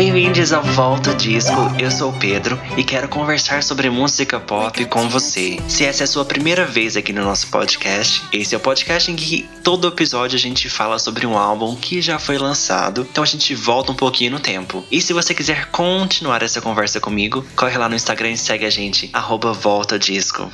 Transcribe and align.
Bem-vindos 0.00 0.50
ao 0.50 0.62
Volta 0.62 1.14
Disco, 1.14 1.60
eu 1.78 1.90
sou 1.90 2.08
o 2.08 2.18
Pedro 2.18 2.58
e 2.74 2.82
quero 2.82 3.06
conversar 3.06 3.62
sobre 3.62 3.90
música 3.90 4.40
pop 4.40 4.82
com 4.86 5.06
você. 5.10 5.58
Se 5.68 5.84
essa 5.84 6.02
é 6.02 6.04
a 6.04 6.06
sua 6.06 6.24
primeira 6.24 6.64
vez 6.64 6.96
aqui 6.96 7.12
no 7.12 7.22
nosso 7.22 7.48
podcast, 7.48 8.22
esse 8.32 8.54
é 8.54 8.56
o 8.56 8.60
podcast 8.62 9.12
em 9.12 9.14
que 9.14 9.46
todo 9.62 9.88
episódio 9.88 10.36
a 10.36 10.40
gente 10.40 10.70
fala 10.70 10.98
sobre 10.98 11.26
um 11.26 11.36
álbum 11.36 11.76
que 11.76 12.00
já 12.00 12.18
foi 12.18 12.38
lançado, 12.38 13.06
então 13.10 13.22
a 13.22 13.26
gente 13.26 13.54
volta 13.54 13.92
um 13.92 13.94
pouquinho 13.94 14.30
no 14.30 14.40
tempo. 14.40 14.82
E 14.90 15.02
se 15.02 15.12
você 15.12 15.34
quiser 15.34 15.66
continuar 15.66 16.42
essa 16.42 16.62
conversa 16.62 16.98
comigo, 16.98 17.44
corre 17.54 17.76
lá 17.76 17.86
no 17.86 17.94
Instagram 17.94 18.30
e 18.30 18.38
segue 18.38 18.64
a 18.64 18.70
gente, 18.70 19.10
arroba 19.12 19.52
Volta 19.52 19.98
Disco. 19.98 20.50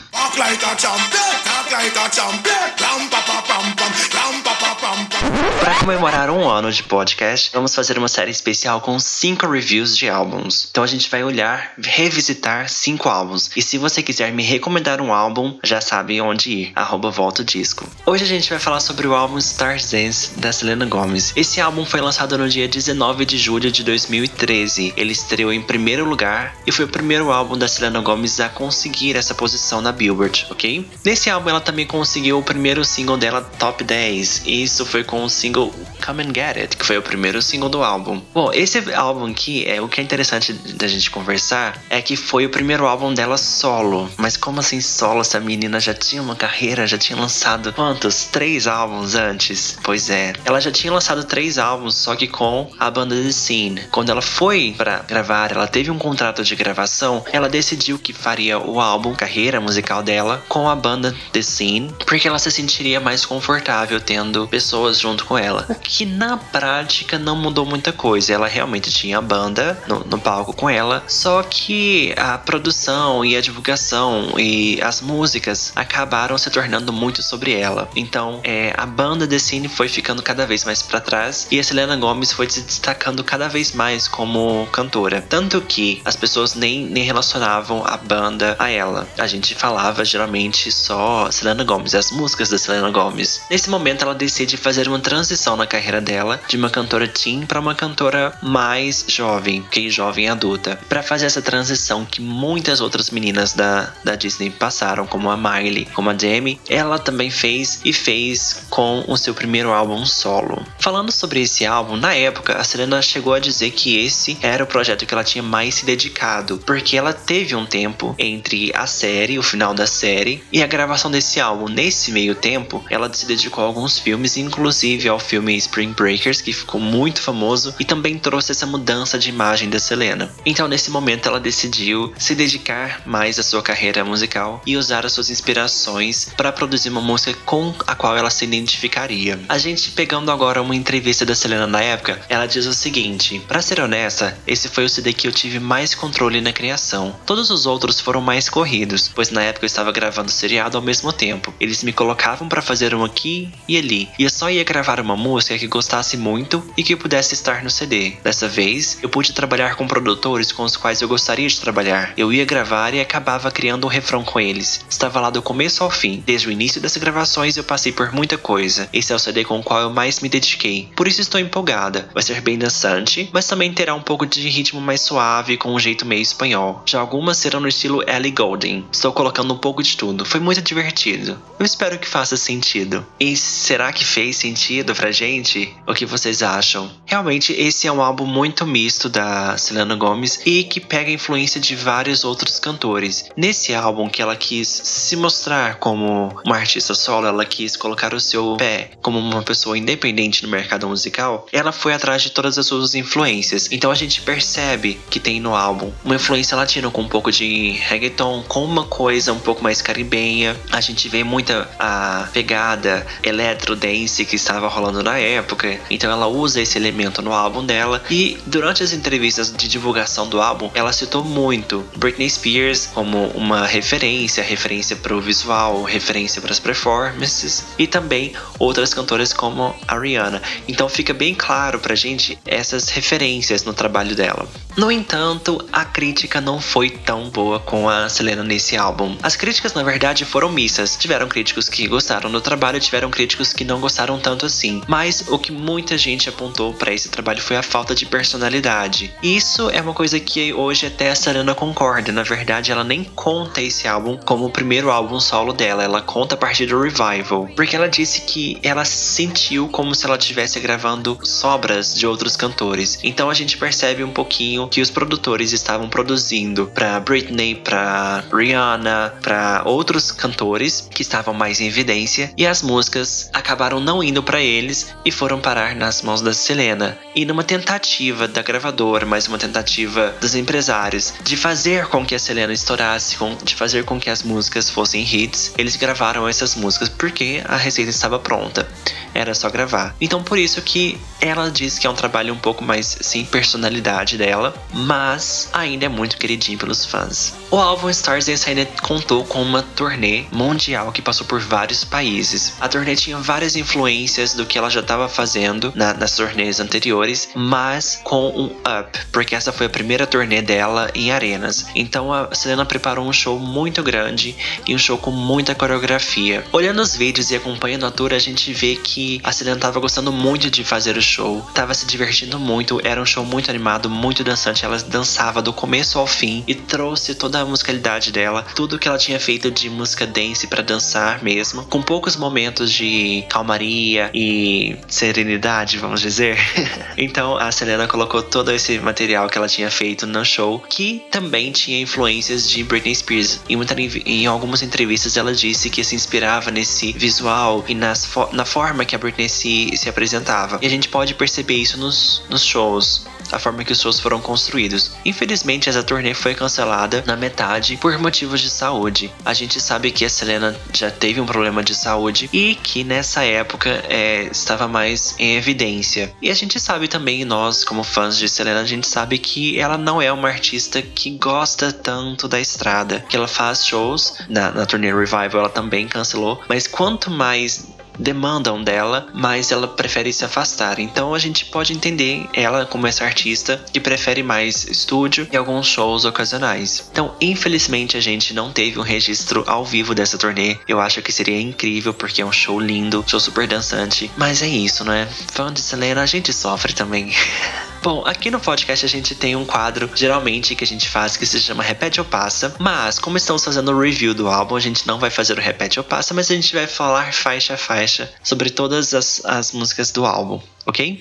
Para 5.61 5.75
comemorar 5.75 6.31
um 6.31 6.49
ano 6.49 6.73
de 6.73 6.83
podcast, 6.83 7.51
vamos 7.53 7.75
fazer 7.75 7.99
uma 7.99 8.09
série 8.09 8.31
especial 8.31 8.81
com 8.81 8.99
cinco 8.99 9.47
reviews 9.47 9.97
de 9.97 10.09
álbuns. 10.09 10.69
Então 10.71 10.83
a 10.83 10.87
gente 10.87 11.11
vai 11.11 11.23
olhar, 11.23 11.73
revisitar 11.79 12.71
cinco 12.71 13.09
álbuns. 13.09 13.51
E 13.55 13.61
se 13.61 13.77
você 13.77 14.03
quiser 14.03 14.33
me 14.33 14.43
recomendar 14.43 15.01
um 15.03 15.13
álbum, 15.13 15.59
já 15.63 15.81
sabe 15.83 16.19
onde 16.21 16.51
ir. 16.51 16.73
Arroba 16.75 17.11
Volta 17.11 17.45
Disco. 17.45 17.87
Hoje 18.07 18.25
a 18.25 18.27
gente 18.27 18.49
vai 18.49 18.59
falar 18.59 18.81
sobre 18.81 19.07
o 19.07 19.15
álbum 19.15 19.37
Stars 19.37 19.91
Dance 19.91 20.31
da 20.39 20.51
Selena 20.51 20.87
Gomez. 20.87 21.33
Esse 21.37 21.61
álbum 21.61 21.85
foi 21.85 22.01
lançado 22.01 22.39
no 22.39 22.49
dia 22.49 22.67
19 22.67 23.27
de 23.27 23.37
julho 23.37 23.71
de 23.71 23.85
2013. 23.85 24.95
Ele 24.97 25.13
estreou 25.13 25.53
em 25.53 25.61
primeiro 25.61 26.09
lugar 26.09 26.57
e 26.67 26.73
foi 26.73 26.87
o 26.87 26.89
primeiro 26.89 27.31
álbum 27.31 27.59
da 27.59 27.69
Selena 27.69 28.01
Gomez 28.01 28.41
a 28.41 28.49
conseguir 28.49 29.17
essa 29.17 29.35
posição 29.35 29.83
na 29.83 29.93
Billboard, 29.93 30.47
ok? 30.49 30.89
Nesse 31.05 31.29
álbum 31.29 31.51
ela 31.51 31.61
também 31.61 31.87
conseguiu 31.87 32.39
o 32.39 32.43
primeiro 32.43 32.85
single 32.85 33.19
dela 33.19 33.43
top 33.43 33.85
10. 33.85 34.43
E 34.47 34.63
isso 34.63 34.86
foi 34.87 35.05
com 35.05 35.25
o 35.25 35.31
single 35.31 35.75
Come 36.05 36.23
and 36.23 36.33
Get 36.35 36.57
It, 36.57 36.77
que 36.77 36.87
foi 36.87 36.99
o 36.99 37.03
primeiro 37.03 37.43
single 37.43 37.69
do 37.69 37.83
álbum. 37.83 38.21
Bom, 38.33 38.53
esse 38.53 38.83
álbum 38.95 39.27
aqui, 39.31 39.65
é 39.67 39.81
o 39.81 39.89
que 39.89 40.01
é 40.01 40.05
interessante 40.05 40.53
da 40.53 40.87
gente 40.87 41.11
conversar, 41.11 41.83
é 41.91 42.01
que 42.01 42.17
foi 42.17 42.47
o 42.47 42.51
primeiro 42.51 42.87
álbum 42.87 43.13
dela 43.13 43.37
solo. 43.37 44.09
Mas 44.17 44.37
como 44.37 44.61
assim 44.61 44.81
solo? 44.81 45.21
Essa 45.21 45.41
menina 45.41 45.81
já 45.81 45.93
tinha 45.93 46.23
uma 46.23 46.37
carreira, 46.37 46.87
já 46.87 46.99
tinha 46.99 47.19
lançado 47.19 47.73
quantos? 47.73 48.25
Três 48.31 48.67
álbuns 48.67 49.15
antes? 49.15 49.79
Pois 49.83 50.11
é. 50.11 50.33
Ela 50.45 50.61
já 50.61 50.71
tinha 50.71 50.93
lançado 50.93 51.25
três 51.25 51.59
álbuns, 51.59 51.97
só 51.97 52.15
que 52.15 52.27
com 52.27 52.71
a 52.79 52.91
banda 52.91 53.17
The 53.17 53.33
Scene. 53.33 53.83
Quando 53.91 54.11
ela 54.11 54.23
foi 54.23 54.75
para 54.77 54.99
gravar, 55.01 55.53
ela 55.53 55.67
teve 55.67 55.91
um 55.91 55.99
contrato 55.99 56.45
de 56.45 56.55
gravação, 56.55 57.25
ela 57.33 57.49
decidiu 57.49 57.99
que 57.99 58.13
faria 58.13 58.59
o 58.59 58.81
álbum, 58.81 59.15
carreira 59.15 59.61
musical 59.61 60.03
dela, 60.03 60.45
com 60.49 60.69
a 60.69 60.77
banda 60.77 61.15
The 61.33 61.43
Scene, 61.43 61.93
porque 62.07 62.29
ela 62.29 62.39
se 62.39 62.51
sentiria 62.51 63.01
mais 63.01 63.25
confortável 63.25 64.01
tendo 64.01 64.47
pessoas 64.49 64.76
junto 64.93 65.25
com 65.25 65.37
ela. 65.37 65.67
O 65.69 65.75
que 65.75 66.05
na 66.05 66.37
prática 66.37 67.19
não 67.19 67.37
mudou 67.37 67.65
muita 67.65 67.93
coisa. 67.93 68.33
Ela 68.33 68.47
realmente 68.47 68.91
tinha 68.91 69.19
a 69.19 69.23
banda 69.23 69.79
no, 69.87 70.01
no 70.01 70.19
palco 70.19 70.53
com 70.53 70.69
ela, 70.69 71.03
só 71.09 71.43
que 71.43 72.15
a 72.17 72.39
produção 72.39 73.25
e 73.25 73.37
a 73.37 73.41
divulgação 73.41 74.39
e 74.39 74.81
as 74.83 75.01
músicas 75.01 75.73
acabaram 75.75 76.37
se 76.39 76.51
tornando 76.51 76.93
muito 76.93 77.23
sobre 77.23 77.53
ela. 77.53 77.89
Então, 77.95 78.41
é, 78.45 78.73
a 78.77 78.87
banda 78.87 79.27
The 79.27 79.39
Cine 79.39 79.69
foi 79.69 79.89
ficando 79.89 80.23
cada 80.23 80.47
vez 80.47 80.65
mais 80.65 80.83
para 80.83 81.01
trás 81.01 81.47
e 81.51 81.59
a 81.59 81.65
Selena 81.65 81.97
Gomez 81.97 82.33
foi 82.33 82.49
se 82.49 82.61
destacando 82.61 83.23
cada 83.25 83.49
vez 83.49 83.73
mais 83.73 84.09
como 84.09 84.67
cantora. 84.73 85.25
Tanto 85.29 85.61
que 85.61 86.01
as 86.05 86.17
pessoas 86.17 86.55
nem, 86.55 86.85
nem 86.87 87.05
relacionavam 87.05 87.83
a 87.87 87.97
banda 87.97 88.57
a 88.59 88.71
ela. 88.71 89.07
A 89.19 89.27
gente 89.27 89.55
falava 89.55 90.05
geralmente 90.05 90.71
só 90.71 91.31
Selena 91.31 91.65
Gomez, 91.65 91.95
as 91.95 92.11
músicas 92.11 92.49
da 92.49 92.59
Selena 92.59 92.91
Gomez. 92.91 93.43
Nesse 93.51 93.71
momento, 93.71 94.03
ela 94.03 94.15
decide 94.15 94.57
fazer 94.67 94.89
uma 94.89 94.99
transição 94.99 95.57
na 95.57 95.65
carreira 95.65 96.01
dela 96.01 96.41
de 96.49 96.57
uma 96.57 96.69
cantora 96.69 97.07
teen 97.07 97.47
para 97.47 97.61
uma 97.61 97.73
cantora 97.73 98.37
mais 98.43 99.05
jovem, 99.07 99.63
que 99.71 99.89
jovem 99.89 100.29
adulta, 100.29 100.77
para 100.89 101.05
fazer 101.05 101.27
essa 101.27 101.41
transição 101.41 102.05
que 102.05 102.21
muitas 102.21 102.81
outras 102.81 103.11
meninas 103.11 103.53
da, 103.53 103.93
da 104.03 104.17
Disney 104.17 104.51
passaram, 104.51 105.07
como 105.07 105.31
a 105.31 105.37
Miley, 105.37 105.87
como 105.95 106.11
a 106.11 106.13
Demi, 106.13 106.61
ela 106.69 106.99
também 106.99 107.31
fez 107.31 107.81
e 107.85 107.93
fez 107.93 108.65
com 108.69 109.05
o 109.07 109.17
seu 109.17 109.33
primeiro 109.33 109.71
álbum 109.71 110.05
solo. 110.05 110.67
Falando 110.81 111.13
sobre 111.13 111.43
esse 111.43 111.65
álbum, 111.65 111.97
na 111.97 112.17
época 112.17 112.59
a 112.59 112.65
Selena 112.65 113.01
chegou 113.01 113.35
a 113.35 113.39
dizer 113.39 113.71
que 113.71 114.05
esse 114.05 114.37
era 114.43 114.65
o 114.65 114.67
projeto 114.67 115.07
que 115.07 115.15
ela 115.15 115.23
tinha 115.23 115.45
mais 115.45 115.77
se 115.77 115.87
dedicado, 115.87 116.59
porque 116.67 116.97
ela 116.97 117.13
teve 117.13 117.55
um 117.55 117.65
tempo 117.65 118.17
entre 118.19 118.73
a 118.75 118.89
série, 118.89 119.39
o 119.39 119.45
final 119.45 119.73
da 119.73 119.87
série, 119.87 120.43
e 120.53 120.61
a 120.61 120.67
gravação 120.67 121.09
desse 121.09 121.39
álbum. 121.39 121.69
Nesse 121.69 122.11
meio 122.11 122.35
tempo, 122.35 122.85
ela 122.91 123.09
se 123.15 123.27
dedicou 123.27 123.63
a 123.63 123.67
alguns 123.69 123.97
filmes, 123.97 124.37
inclusive 124.57 125.07
ao 125.07 125.19
filme 125.19 125.55
Spring 125.59 125.93
Breakers, 125.93 126.41
que 126.41 126.51
ficou 126.51 126.81
muito 126.81 127.21
famoso 127.21 127.75
e 127.79 127.85
também 127.85 128.19
trouxe 128.19 128.53
essa 128.53 128.65
mudança 128.65 129.19
de 129.19 129.29
imagem 129.29 129.69
da 129.69 129.79
Selena. 129.79 130.33
Então, 130.47 130.67
nesse 130.67 130.91
momento, 130.91 131.29
ela 131.29 131.39
decidiu 131.39 132.13
se 132.17 132.35
dedicar 132.35 133.03
mais 133.05 133.39
à 133.39 133.43
sua 133.43 133.63
carreira 133.63 134.03
musical 134.03 134.63
e 134.67 134.79
usar 134.79 135.05
as 135.05 135.13
suas 135.13 135.29
inspirações 135.29 136.31
para 136.37 136.51
produzir 136.53 136.89
uma 136.89 137.03
música 137.03 137.39
com 137.45 137.75
a 137.87 137.95
qual 137.95 138.17
ela 138.17 138.31
se 138.31 138.47
identificaria. 138.47 139.39
A 139.47 139.59
gente 139.59 139.91
pegando 139.91 140.33
agora 140.33 140.63
uma 140.63 140.75
entrevista 140.75 141.27
da 141.27 141.35
Selena 141.35 141.67
na 141.67 141.83
época, 141.83 142.19
ela 142.27 142.47
diz 142.47 142.65
o 142.65 142.73
seguinte: 142.73 143.39
Para 143.47 143.61
ser 143.61 143.79
honesta, 143.81 144.39
esse 144.47 144.71
foi 144.71 144.87
o 144.87 144.89
CD 144.89 145.13
que 145.13 145.29
eu 145.29 145.33
tive 145.33 145.61
mais 145.61 145.95
controle 145.95 146.41
na 146.41 146.53
criação. 146.53 147.15
Todos 147.27 147.51
os 147.51 147.67
outros 147.67 148.01
foram 148.01 148.23
mais 148.23 148.49
corridos, 148.49 149.11
pois 149.15 149.29
na 149.29 149.43
época 149.43 149.67
eu 149.67 149.69
estava 149.69 149.93
gravando 149.93 150.31
seriado 150.31 150.79
ao 150.79 150.83
mesmo 150.83 151.13
tempo. 151.13 151.53
Eles 151.61 151.83
me 151.83 151.93
colocavam 151.93 152.49
para 152.49 152.63
fazer 152.63 152.95
um 152.95 153.05
aqui 153.05 153.53
e 153.69 153.77
ali, 153.77 154.09
e 154.19 154.25
eu 154.25 154.31
só 154.31 154.46
ia 154.51 154.65
gravar 154.65 155.01
uma 155.01 155.17
música 155.17 155.59
que 155.59 155.67
gostasse 155.67 156.17
muito 156.17 156.63
e 156.77 156.83
que 156.83 156.97
pudesse 156.97 157.35
estar 157.35 157.63
no 157.63 157.71
CD. 157.71 158.17
Dessa 158.23 158.49
vez, 158.49 158.99
eu 159.03 159.09
pude 159.09 159.33
trabalhar 159.33 159.77
com 159.77 159.87
produtores 159.87 160.53
com 160.53 160.63
os 160.63 160.77
quais 160.77 161.01
eu 161.01 161.09
gostaria 161.09 161.49
de 161.49 161.61
trabalhar. 161.61 162.13
Eu 162.17 162.33
ia 162.33 162.45
gravar 162.45 162.95
e 162.95 163.01
acabava 163.01 163.51
criando 163.51 163.87
um 163.87 163.91
refrão 163.91 164.25
com 164.25 164.41
eles. 164.41 164.85
Estava 164.89 165.21
lá 165.21 165.31
do 165.31 165.43
começo 165.43 165.83
ao 165.83 165.91
fim. 165.91 166.23
Desde 166.25 166.49
o 166.49 166.51
início 166.51 166.81
das 166.81 166.97
gravações 166.97 167.57
eu 167.57 167.65
passei 167.65 167.93
por 167.93 168.13
muita 168.13 168.39
coisa. 168.39 168.89
Esse 168.93 169.13
é 169.13 169.17
o 169.17 169.19
CD 169.19 169.45
com 169.45 169.59
o 169.59 169.63
qual 169.63 169.81
eu 169.81 169.91
mais 169.91 170.21
me 170.21 170.29
dediquei. 170.29 170.89
Por 170.97 171.09
isso 171.09 171.21
estou 171.21 171.41
empolgada. 171.41 172.09
Vai 172.13 172.23
ser 172.23 172.41
bem 172.41 172.59
dançante, 172.59 173.29
mas 173.33 173.47
também 173.47 173.73
terá 173.73 173.95
um 173.95 174.03
pouco 174.03 174.27
de 174.27 174.49
ritmo 174.49 174.81
mais 174.81 175.01
suave 175.01 175.57
com 175.57 175.75
um 175.75 175.79
jeito 175.79 176.07
meio 176.07 176.23
espanhol. 176.23 176.83
Já 176.87 177.01
algumas 177.01 177.37
serão 177.37 177.61
no 177.61 177.69
estilo 177.69 178.03
Ellie 178.09 178.31
Goulding. 178.31 178.85
Estou 178.93 179.13
colocando 179.13 179.53
um 179.53 179.59
pouco 179.59 179.83
de 179.83 179.97
tudo. 179.97 180.25
Foi 180.25 180.41
muito 180.41 180.63
divertido. 180.63 181.39
Eu 181.59 181.67
espero 181.67 181.99
que 181.99 182.09
faça 182.09 182.37
sentido. 182.37 183.07
E 183.19 183.37
será 183.37 183.93
que 183.93 184.05
fez 184.05 184.36
sentido 184.37 184.95
pra 184.95 185.11
gente? 185.11 185.75
O 185.87 185.95
que 185.95 186.07
vocês 186.07 186.43
acham? 186.43 186.91
Realmente 187.05 187.53
esse 187.53 187.87
é 187.87 187.93
um 187.93 188.03
álbum 188.03 188.27
muito 188.27 188.67
misto 188.67 189.09
da 189.09 189.57
Selena 189.57 189.95
Gomez 189.97 190.41
e 190.45 190.65
que 190.65 190.81
pega 190.81 191.11
influência 191.11 191.61
de 191.61 191.75
vários 191.75 192.25
outros 192.25 192.59
cantores. 192.59 193.25
Nesse 193.37 193.75
álbum 193.75 194.09
que 194.09 194.23
ela 194.23 194.37
quis 194.37 194.69
se 194.69 195.17
mostrar 195.17 195.77
como 195.77 196.35
uma 196.45 196.57
artista 196.57 196.95
solo, 196.95 197.27
ela 197.27 197.45
quis 197.45 197.77
colocar 197.77 198.13
o 198.15 198.21
seu 198.21 198.57
pé 198.57 198.91
como 199.03 199.19
uma 199.19 199.43
pessoa 199.43 199.79
independente 199.79 200.43
no 200.43 200.49
mercado 200.49 200.89
musical, 200.89 201.47
ela 201.53 201.73
foi 201.73 201.93
atrás 201.95 202.23
de 202.23 202.31
todas 202.31 202.59
as 202.59 202.67
suas 202.67 202.95
influências. 202.95 203.69
Então 203.73 203.91
a 203.91 203.95
gente 203.95 204.21
percebe 204.21 205.01
que 205.11 205.19
tem 205.19 205.41
no 205.41 205.55
álbum 205.55 205.93
uma 206.05 206.17
influência 206.17 206.57
latina 206.57 206.91
com 206.91 207.03
um 207.03 207.09
pouco 207.09 207.31
de 207.31 207.71
reggaeton, 207.71 208.45
com 208.49 208.65
uma 208.65 208.85
coisa 208.85 209.33
um 209.33 209.39
pouco 209.39 209.63
mais 209.63 209.81
caribenha. 209.81 210.57
A 210.71 210.81
gente 210.81 211.09
vê 211.09 211.25
muita 211.25 211.69
a 211.79 212.29
pegada 212.33 213.07
electro 213.23 213.77
dance 213.77 214.25
que 214.27 214.37
estava 214.37 214.69
rolando 214.69 215.03
na 215.03 215.19
época. 215.19 215.79
Então 215.89 216.11
ela 216.11 216.27
usa 216.27 216.61
esse 216.61 216.77
elemento 216.77 217.23
no 217.23 217.33
álbum 217.33 217.65
dela 217.65 218.03
e 218.11 218.39
durante 218.47 218.83
as 218.83 218.93
entrevistas 218.93 219.53
de 219.53 219.69
divulgação 219.69 220.29
do 220.29 220.41
álbum, 220.41 220.71
ela 220.75 220.93
citou 220.93 221.25
muito 221.25 221.85
Britney 221.97 222.29
Spears 222.29 222.87
como 222.87 223.29
uma 223.29 223.67
referência, 223.67 224.43
referência 224.43 224.97
para 224.97 225.15
o 225.15 225.21
visual, 225.21 225.83
referência 225.83 226.41
para 226.41 226.53
as 226.53 226.61
performances 226.61 227.65
e 227.79 227.87
também 227.87 228.33
outras 228.59 228.93
cantoras 228.93 229.33
como 229.33 229.75
a 229.87 229.99
Rihanna. 229.99 230.43
Então 230.69 230.89
fica 230.89 231.15
bem 231.15 231.35
claro 231.35 231.79
pra 231.79 231.95
gente 231.95 232.39
essas 232.45 232.89
referências 232.89 233.65
no 233.65 233.73
trabalho 233.73 234.15
dela. 234.15 234.49
No 234.77 234.93
entanto, 234.93 235.65
a 235.73 235.87
crítica 235.87 236.39
não 236.39 236.61
foi 236.61 236.91
tão 236.91 237.31
boa 237.31 237.59
com 237.59 237.89
a 237.89 238.11
Selena 238.11 238.45
nesse 238.45 238.77
álbum. 238.77 239.17
As 239.23 239.35
críticas, 239.35 239.73
na 239.73 239.83
verdade, 239.83 240.27
foram 240.27 240.53
missas. 240.53 240.97
Tiveram 240.97 241.29
críticos 241.29 241.67
que 241.69 241.89
gostaram 241.89 242.31
do 242.31 242.43
trabalho, 242.43 242.79
tiveram 242.79 243.11
críticos 243.11 243.55
que 243.55 243.65
não 243.65 243.81
gostaram 243.81 244.06
tanto 244.15 244.47
assim. 244.47 244.83
Mas 244.87 245.25
o 245.29 245.39
que 245.39 245.51
muita 245.51 245.99
gente 245.99 246.29
apontou 246.29 246.73
para 246.73 246.95
esse 246.95 247.09
trabalho 247.09 247.43
foi 247.43 247.57
a 247.57 247.63
falta 247.63 247.95
de 247.95 248.07
personalidade. 248.07 249.13
Isso 249.23 249.69
é 249.71 249.81
uma 249.81 249.93
coisa 249.93 250.21
que 250.21 250.53
hoje 250.53 250.87
até 250.87 251.11
a 251.11 251.15
Selena 251.17 251.55
concorda. 251.55 252.13
Na 252.13 252.23
verdade, 252.23 252.71
ela 252.71 252.85
nem 252.85 253.03
conta 253.03 253.61
esse 253.61 253.89
álbum 253.89 254.17
como 254.17 254.47
o 254.47 254.51
primeiro 254.51 254.91
álbum 254.91 255.19
solo 255.19 255.53
dela, 255.53 255.83
ela 255.83 256.01
conta 256.01 256.35
a 256.35 256.39
partir 256.39 256.67
do 256.67 256.81
Revival. 256.81 257.49
Porque 257.57 257.75
ela 257.75 257.89
disse 257.89 258.21
que 258.23 258.59
ela 258.63 258.85
sentiu 258.85 259.69
como 259.69 259.95
se 259.95 260.07
ela 260.07 260.17
estivesse 260.17 260.61
gravando 260.61 261.19
sobras 261.23 261.95
de 261.95 262.07
outros 262.07 262.37
cantores. 262.37 262.99
Então 263.03 263.29
a 263.29 263.35
gente 263.35 263.59
percebe 263.59 264.05
um 264.05 264.13
pouquinho 264.13 264.69
que 264.69 264.81
os 264.81 264.91
produtores 264.91 265.53
estavam 265.53 265.89
produzindo 265.89 266.71
para 266.75 267.01
Britney, 267.01 267.55
para 267.55 268.25
Rihanna, 268.33 269.15
para 269.23 269.63
outros 269.65 270.13
cantores 270.13 270.89
que 270.91 271.03
estavam 271.03 271.35
mais 271.35 271.61
em 271.61 271.67
evidência 271.67 272.33
e 272.37 272.47
as 272.47 272.63
músicas 272.63 273.31
acabaram 273.33 273.81
não 273.81 273.96
indo 274.03 274.23
para 274.23 274.41
eles 274.41 274.95
e 275.05 275.11
foram 275.11 275.41
parar 275.41 275.75
nas 275.75 276.03
mãos 276.03 276.21
da 276.21 276.33
Selena. 276.33 276.99
E 277.15 277.25
numa 277.25 277.45
tentativa 277.45 278.29
da 278.29 278.43
gravadora, 278.43 279.07
mais 279.07 279.27
uma 279.27 279.39
tentativa 279.39 280.15
dos 280.21 280.35
empresários 280.35 281.15
de 281.23 281.37
fazer 281.37 281.87
com 281.87 282.05
que 282.05 282.15
a 282.15 282.19
Selena 282.19 282.53
estourasse, 282.53 283.17
de 283.43 283.55
fazer 283.55 283.85
com 283.85 283.99
que 283.99 284.11
as 284.11 284.23
músicas 284.23 284.69
fossem 284.69 285.03
hits, 285.03 285.53
eles 285.57 285.77
gravaram 285.77 286.29
essas 286.29 286.55
músicas 286.55 286.89
porque 286.89 287.43
a 287.47 287.57
receita 287.57 287.91
estava 287.91 288.19
pronta. 288.19 288.69
Era 289.15 289.35
só 289.35 289.49
gravar. 289.49 289.95
Então 290.01 290.23
por 290.23 290.39
isso 290.39 290.61
que 290.61 290.99
ela 291.21 291.51
diz 291.51 291.79
que 291.79 291.87
é 291.87 291.91
um 291.91 291.95
trabalho 291.95 292.35
um 292.35 292.39
pouco 292.39 292.63
mais 292.63 292.99
sem 293.01 293.25
personalidade 293.25 294.19
dela, 294.19 294.55
mas 294.73 295.49
ainda 295.53 295.87
é 295.87 295.89
muito 295.89 296.19
queridinho 296.19 296.59
pelos 296.59 296.85
fãs. 296.85 297.35
O 297.51 297.57
álbum 297.57 297.89
Stars 297.89 298.27
Dance 298.27 298.49
ainda 298.49 298.67
contou 298.83 299.25
com 299.25 299.41
uma 299.41 299.63
turnê 299.63 300.25
mundial 300.31 300.93
que 300.93 301.01
passou 301.01 301.27
por 301.27 301.41
vários 301.41 301.85
países. 301.85 302.53
A 302.61 302.69
turnê 302.69 302.95
tinha 302.95 303.17
várias 303.19 303.57
influências 303.57 303.86
do 304.35 304.45
que 304.45 304.59
ela 304.59 304.69
já 304.69 304.81
estava 304.81 305.09
fazendo 305.09 305.73
na, 305.77 305.95
nas 305.95 306.17
turnês 306.17 306.59
anteriores, 306.59 307.29
mas 307.37 308.01
com 308.03 308.29
um 308.29 308.47
up, 308.47 308.99
porque 309.13 309.33
essa 309.33 309.53
foi 309.53 309.67
a 309.67 309.71
primeira 309.71 310.07
turnê 310.09 310.43
dela 310.43 310.91
em 310.93 311.13
arenas. 311.13 311.67
Então 311.73 312.13
a 312.13 312.35
Selena 312.35 312.65
preparou 312.65 313.07
um 313.07 313.13
show 313.13 313.39
muito 313.39 313.85
grande 313.85 314.35
e 314.67 314.75
um 314.75 314.79
show 314.79 314.99
com 314.99 315.13
muita 315.13 315.55
coreografia. 315.55 316.45
Olhando 316.51 316.83
os 316.83 316.97
vídeos 316.97 317.31
e 317.31 317.37
acompanhando 317.37 317.87
a 317.87 317.91
tour, 317.93 318.13
a 318.13 318.19
gente 318.19 318.53
vê 318.53 318.75
que 318.75 319.21
a 319.23 319.31
Selena 319.31 319.57
estava 319.57 319.79
gostando 319.79 320.11
muito 320.11 320.51
de 320.51 320.65
fazer 320.65 320.97
o 320.97 321.03
show, 321.03 321.45
estava 321.49 321.73
se 321.73 321.87
divertindo 321.87 322.41
muito, 322.41 322.81
era 322.83 323.01
um 323.01 323.07
show 323.07 323.25
muito 323.25 323.51
animado, 323.51 323.89
muito 323.89 324.25
dançante. 324.25 324.65
Ela 324.65 324.79
dançava 324.79 325.41
do 325.41 325.53
começo 325.53 325.97
ao 325.97 326.09
fim 326.09 326.43
e 326.49 326.57
trouxe 326.57 327.15
toda 327.15 327.41
a 327.41 327.45
musicalidade 327.45 328.11
dela, 328.11 328.45
tudo 328.57 328.81
que 328.81 328.89
ela 328.89 328.99
tinha 328.99 329.21
feito 329.21 329.49
de 329.49 329.71
música 329.71 330.05
dance 330.05 330.49
para 330.49 330.63
dançar 330.63 331.23
mesmo, 331.23 331.65
com 331.67 331.81
poucos 331.81 332.17
momentos 332.17 332.73
de 332.73 333.25
calmaria 333.29 333.76
e 334.15 334.77
serenidade, 334.89 335.79
vamos 335.79 336.01
dizer. 336.01 336.39
então 336.97 337.37
a 337.37 337.51
Selena 337.53 337.87
colocou 337.87 338.23
todo 338.23 338.51
esse 338.53 338.79
material 338.79 339.29
que 339.29 339.39
ela 339.39 339.49
tinha 339.49 339.71
feito 339.71 340.07
no 340.07 340.25
show, 340.25 340.59
que 340.61 341.05
também 341.11 341.53
tinha 341.53 341.81
influências 341.81 342.49
de 342.49 342.63
Britney 342.65 342.95
Spears. 342.95 343.41
Em, 343.49 343.59
em 344.07 344.27
algumas 344.27 344.63
entrevistas 344.63 345.17
ela 345.17 345.35
disse 345.35 345.71
que 345.71 345.83
se 345.85 345.95
inspirava 345.95 346.51
nesse 346.51 346.93
visual 346.93 347.65
e 347.69 347.75
nas, 347.75 348.09
na 348.33 348.45
forma 348.45 348.85
que 348.85 348.95
a 348.95 348.99
Britney 348.99 349.29
se, 349.29 349.77
se 349.77 349.89
apresentava. 349.89 350.59
E 350.63 350.67
a 350.67 350.71
gente 350.71 350.89
pode 350.89 351.15
perceber 351.15 351.55
isso 351.55 351.79
nos, 351.79 352.23
nos 352.29 352.45
shows 352.45 353.07
a 353.33 353.39
forma 353.39 353.65
que 353.65 353.73
os 353.73 353.81
shows 353.81 354.01
foram 354.01 354.21
construídos. 354.21 354.93
Infelizmente, 355.05 355.69
essa 355.69 355.83
turnê 355.83 356.15
foi 356.15 356.35
cancelada 356.35 357.03
na 357.07 357.17
metade 357.17 357.77
por 357.77 357.99
motivos 357.99 358.41
de 358.41 358.51
saúde. 358.51 359.13
A 359.25 359.35
gente 359.35 359.61
sabe 359.61 359.91
que 359.91 360.05
a 360.05 360.11
Selena 360.11 360.57
já 360.73 360.91
teve 360.91 361.21
um 361.21 361.27
problema 361.27 361.63
de 361.63 361.75
saúde 361.75 362.29
e 362.33 362.55
que 362.55 362.85
nessa 362.85 363.25
época 363.25 363.85
é, 363.89 364.25
estava 364.25 364.69
mais 364.69 365.15
em 365.19 365.37
evidência. 365.37 366.13
E 366.21 366.31
a 366.31 366.35
gente 366.35 366.59
sabe 366.61 366.89
também, 366.89 367.25
nós 367.25 367.65
como 367.65 367.83
fãs 367.83 368.17
de 368.19 368.29
Selena, 368.29 368.61
a 368.61 368.67
gente 368.67 368.87
sabe 368.87 369.19
que 369.19 369.59
ela 369.59 369.79
não 369.79 370.01
é 370.01 370.11
uma 370.13 370.29
artista 370.29 370.83
que 370.83 371.11
gosta 371.11 371.73
tanto 371.73 372.29
da 372.29 372.41
estrada. 372.41 373.05
Que 373.09 373.17
ela 373.17 373.29
faz 373.29 373.67
shows 373.67 374.15
na, 374.29 374.51
na 374.51 374.67
turnê 374.67 374.93
Revival, 374.93 375.41
ela 375.41 375.49
também 375.49 375.89
cancelou, 375.89 376.41
mas 376.49 376.67
quanto 376.67 377.11
mais 377.11 377.76
demandam 377.99 378.63
dela, 378.63 379.09
mas 379.13 379.51
ela 379.51 379.69
prefere 379.69 380.13
se 380.13 380.25
afastar. 380.25 380.79
Então 380.79 381.15
a 381.15 381.19
gente 381.19 381.45
pode 381.47 381.73
entender 381.73 382.29
ela 382.33 382.67
como 382.67 382.87
essa 382.87 383.05
artista 383.05 383.63
que 383.73 383.81
prefere 383.81 384.23
mais 384.23 384.67
estúdio 384.67 385.29
e 385.33 385.37
alguns 385.37 385.67
shows 385.67 386.05
ocasionais. 386.05 386.89
Então, 386.91 387.15
infelizmente, 387.21 387.97
a 387.97 388.01
gente 388.01 388.35
não 388.35 388.51
teve 388.51 388.79
um 388.79 388.83
registro 388.83 389.45
ao 389.47 389.65
vivo 389.65 389.95
dessa 389.95 390.19
turnê. 390.19 390.59
Eu 390.67 390.81
acho 390.81 391.03
que 391.03 391.13
seria 391.13 391.41
incrível 391.41 391.93
porque 391.93 392.23
é 392.23 392.27
um 392.27 392.33
show 392.33 392.59
lindo, 392.59 393.05
show 393.07 393.21
super 393.21 393.47
dançante. 393.47 394.11
Mas 394.17 394.43
é 394.43 394.49
isso, 394.49 394.85
né? 394.85 395.09
Fã 395.33 395.53
de 395.53 395.61
Selena, 395.61 396.03
a 396.03 396.07
gente 396.07 396.33
sofre 396.33 396.73
também. 396.73 397.13
Bom, 397.87 398.03
aqui 398.05 398.33
no 398.33 398.41
podcast 398.41 398.85
a 398.85 398.89
gente 398.89 399.15
tem 399.15 399.37
um 399.37 399.45
quadro, 399.45 399.89
geralmente, 399.95 400.57
que 400.57 400.65
a 400.65 400.67
gente 400.67 400.89
faz 400.89 401.17
que 401.17 401.25
se 401.25 401.39
chama 401.39 401.63
Repete 401.63 402.01
ou 402.01 402.05
Passa. 402.05 402.53
Mas, 402.59 402.99
como 402.99 403.17
estamos 403.17 403.45
fazendo 403.45 403.71
o 403.71 403.81
review 403.81 404.13
do 404.13 404.27
álbum, 404.27 404.57
a 404.57 404.61
gente 404.61 404.85
não 404.89 404.99
vai 404.99 405.09
fazer 405.09 405.39
o 405.39 405.41
Repete 405.41 405.79
ou 405.79 405.85
Passa, 405.85 406.13
mas 406.13 406.29
a 406.29 406.35
gente 406.35 406.53
vai 406.53 406.67
falar 406.67 407.15
faixa 407.15 407.55
a 407.55 407.57
faixa 407.57 408.13
sobre 408.25 408.51
todas 408.51 408.93
as, 408.93 409.25
as 409.25 409.53
músicas 409.53 409.93
do 409.93 410.05
álbum 410.05 410.43
ok? 410.67 411.01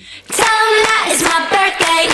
Birthday 1.50 2.08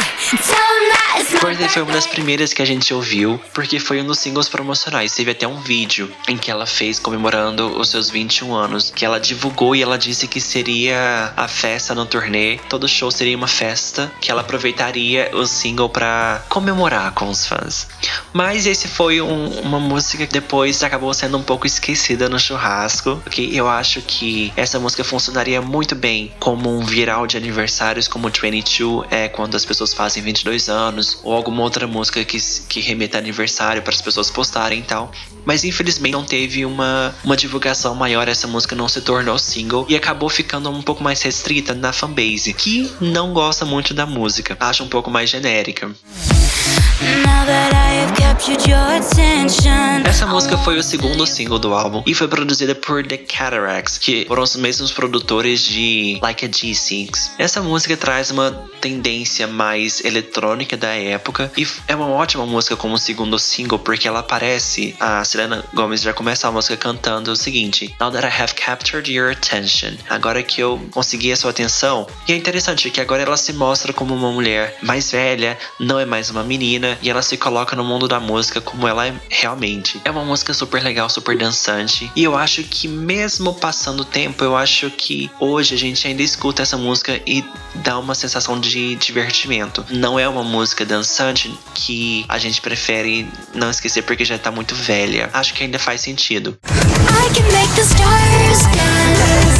foi 1.72 1.82
uma 1.82 1.92
das 1.92 2.06
primeiras 2.06 2.52
que 2.52 2.60
a 2.60 2.64
gente 2.66 2.92
ouviu, 2.92 3.40
porque 3.54 3.80
foi 3.80 4.00
um 4.02 4.06
dos 4.06 4.18
singles 4.18 4.46
promocionais. 4.46 5.14
Teve 5.14 5.30
até 5.30 5.48
um 5.48 5.56
vídeo 5.56 6.10
em 6.28 6.36
que 6.36 6.50
ela 6.50 6.66
fez 6.66 6.98
comemorando 6.98 7.78
os 7.78 7.88
seus 7.88 8.10
21 8.10 8.54
anos, 8.54 8.92
que 8.94 9.06
ela 9.06 9.18
divulgou 9.18 9.74
e 9.74 9.80
ela 9.80 9.96
disse 9.96 10.28
que 10.28 10.38
seria 10.38 11.32
a 11.34 11.48
festa 11.48 11.94
no 11.94 12.04
turnê. 12.04 12.58
Todo 12.68 12.86
show 12.86 13.10
seria 13.10 13.34
uma 13.34 13.48
festa, 13.48 14.12
que 14.20 14.30
ela 14.30 14.42
aproveitaria 14.42 15.30
o 15.32 15.46
single 15.46 15.88
para 15.88 16.44
comemorar 16.50 17.12
com 17.12 17.30
os 17.30 17.46
fãs. 17.46 17.86
Mas 18.34 18.66
esse 18.66 18.86
foi 18.86 19.20
um, 19.22 19.60
uma 19.60 19.80
música 19.80 20.26
que 20.26 20.32
depois 20.32 20.82
acabou 20.82 21.14
sendo 21.14 21.38
um 21.38 21.42
pouco 21.42 21.66
esquecida 21.66 22.28
no 22.28 22.38
churrasco, 22.38 23.22
ok? 23.26 23.50
Eu 23.52 23.66
acho 23.66 24.02
que 24.02 24.52
essa 24.56 24.78
música 24.78 25.02
funcionaria 25.04 25.62
muito 25.62 25.94
bem 25.94 26.32
como 26.38 26.70
um 26.70 26.84
viral 26.84 27.26
de 27.26 27.38
aniversários 27.38 28.06
como 28.06 28.28
22 28.28 29.06
é 29.10 29.28
quando 29.28 29.54
as 29.54 29.64
pessoas 29.64 29.94
fazem 29.94 30.22
22 30.22 30.68
anos, 31.02 31.18
ou 31.22 31.32
alguma 31.32 31.62
outra 31.62 31.86
música 31.86 32.24
que, 32.24 32.38
que 32.68 32.80
remeta 32.80 33.18
a 33.18 33.20
aniversário 33.20 33.82
para 33.82 33.92
as 33.92 34.00
pessoas 34.00 34.30
postarem 34.30 34.78
e 34.78 34.82
tal. 34.82 35.10
Mas 35.44 35.64
infelizmente 35.64 36.12
não 36.12 36.24
teve 36.24 36.64
uma, 36.64 37.14
uma 37.24 37.36
divulgação 37.36 37.94
maior, 37.94 38.28
essa 38.28 38.46
música 38.46 38.76
não 38.76 38.88
se 38.88 39.00
tornou 39.00 39.38
single 39.38 39.84
e 39.88 39.96
acabou 39.96 40.28
ficando 40.28 40.70
um 40.70 40.82
pouco 40.82 41.02
mais 41.02 41.20
restrita 41.20 41.74
na 41.74 41.92
fanbase, 41.92 42.54
que 42.54 42.90
não 43.00 43.32
gosta 43.32 43.64
muito 43.64 43.92
da 43.92 44.06
música, 44.06 44.56
acha 44.60 44.84
um 44.84 44.88
pouco 44.88 45.10
mais 45.10 45.28
genérica. 45.28 45.90
Essa 50.04 50.26
música 50.26 50.56
foi 50.58 50.78
o 50.78 50.82
segundo 50.82 51.26
single 51.26 51.58
do 51.58 51.74
álbum 51.74 52.02
e 52.06 52.14
foi 52.14 52.28
produzida 52.28 52.74
por 52.74 53.06
The 53.06 53.16
Cataracts, 53.16 53.98
que 53.98 54.24
foram 54.26 54.42
os 54.42 54.56
mesmos 54.56 54.92
produtores 54.92 55.62
de 55.62 56.18
Like 56.22 56.44
a 56.44 56.48
G6. 56.48 57.30
Essa 57.38 57.60
música 57.60 57.96
traz 57.96 58.30
uma 58.30 58.50
tendência 58.80 59.46
mais 59.46 60.04
eletrônica 60.04 60.76
da 60.76 60.94
época 60.94 61.50
e 61.56 61.66
é 61.88 61.94
uma 61.96 62.08
ótima 62.08 62.46
música 62.46 62.76
como 62.76 62.98
segundo 62.98 63.38
single 63.38 63.78
porque 63.78 64.06
ela 64.06 64.20
aparece, 64.20 64.94
a 65.00 65.24
Selena 65.24 65.64
Gomez 65.74 66.02
já 66.02 66.12
começa 66.12 66.46
a 66.46 66.52
música 66.52 66.76
cantando 66.76 67.32
o 67.32 67.36
seguinte: 67.36 67.94
Now 68.00 68.10
that 68.10 68.26
I 68.26 68.42
have 68.42 68.54
captured 68.54 69.10
your 69.10 69.32
attention, 69.32 69.94
agora 70.08 70.42
que 70.42 70.60
eu 70.60 70.80
consegui 70.90 71.32
a 71.32 71.36
sua 71.36 71.50
atenção. 71.50 72.06
E 72.28 72.32
é 72.32 72.36
interessante 72.36 72.90
que 72.90 73.00
agora 73.00 73.22
ela 73.22 73.36
se 73.36 73.52
mostra 73.52 73.92
como 73.92 74.14
uma 74.14 74.30
mulher 74.30 74.76
mais 74.82 75.10
velha, 75.10 75.58
não 75.80 75.98
é 75.98 76.04
mais 76.04 76.30
uma 76.30 76.42
e 76.60 77.08
ela 77.08 77.22
se 77.22 77.36
coloca 77.36 77.76
no 77.76 77.84
mundo 77.84 78.08
da 78.08 78.18
música 78.18 78.60
como 78.60 78.86
ela 78.86 79.06
é 79.06 79.14
realmente. 79.28 80.00
É 80.04 80.10
uma 80.10 80.24
música 80.24 80.52
super 80.52 80.82
legal, 80.82 81.08
super 81.08 81.36
dançante 81.36 82.10
e 82.14 82.24
eu 82.24 82.36
acho 82.36 82.62
que 82.64 82.88
mesmo 82.88 83.54
passando 83.54 84.00
o 84.00 84.04
tempo, 84.04 84.44
eu 84.44 84.56
acho 84.56 84.90
que 84.90 85.30
hoje 85.38 85.74
a 85.74 85.78
gente 85.78 86.06
ainda 86.06 86.22
escuta 86.22 86.62
essa 86.62 86.76
música 86.76 87.20
e 87.26 87.44
dá 87.76 87.98
uma 87.98 88.14
sensação 88.14 88.58
de 88.58 88.94
divertimento. 88.96 89.84
Não 89.90 90.18
é 90.18 90.28
uma 90.28 90.42
música 90.42 90.84
dançante 90.84 91.52
que 91.74 92.24
a 92.28 92.38
gente 92.38 92.60
prefere 92.60 93.28
não 93.54 93.70
esquecer 93.70 94.02
porque 94.02 94.24
já 94.24 94.38
tá 94.38 94.50
muito 94.50 94.74
velha. 94.74 95.30
Acho 95.32 95.54
que 95.54 95.62
ainda 95.62 95.78
faz 95.78 96.00
sentido. 96.00 96.58
I 96.64 97.34
can 97.34 97.44
make 97.52 97.74
the 97.74 97.82
stars. 97.82 99.51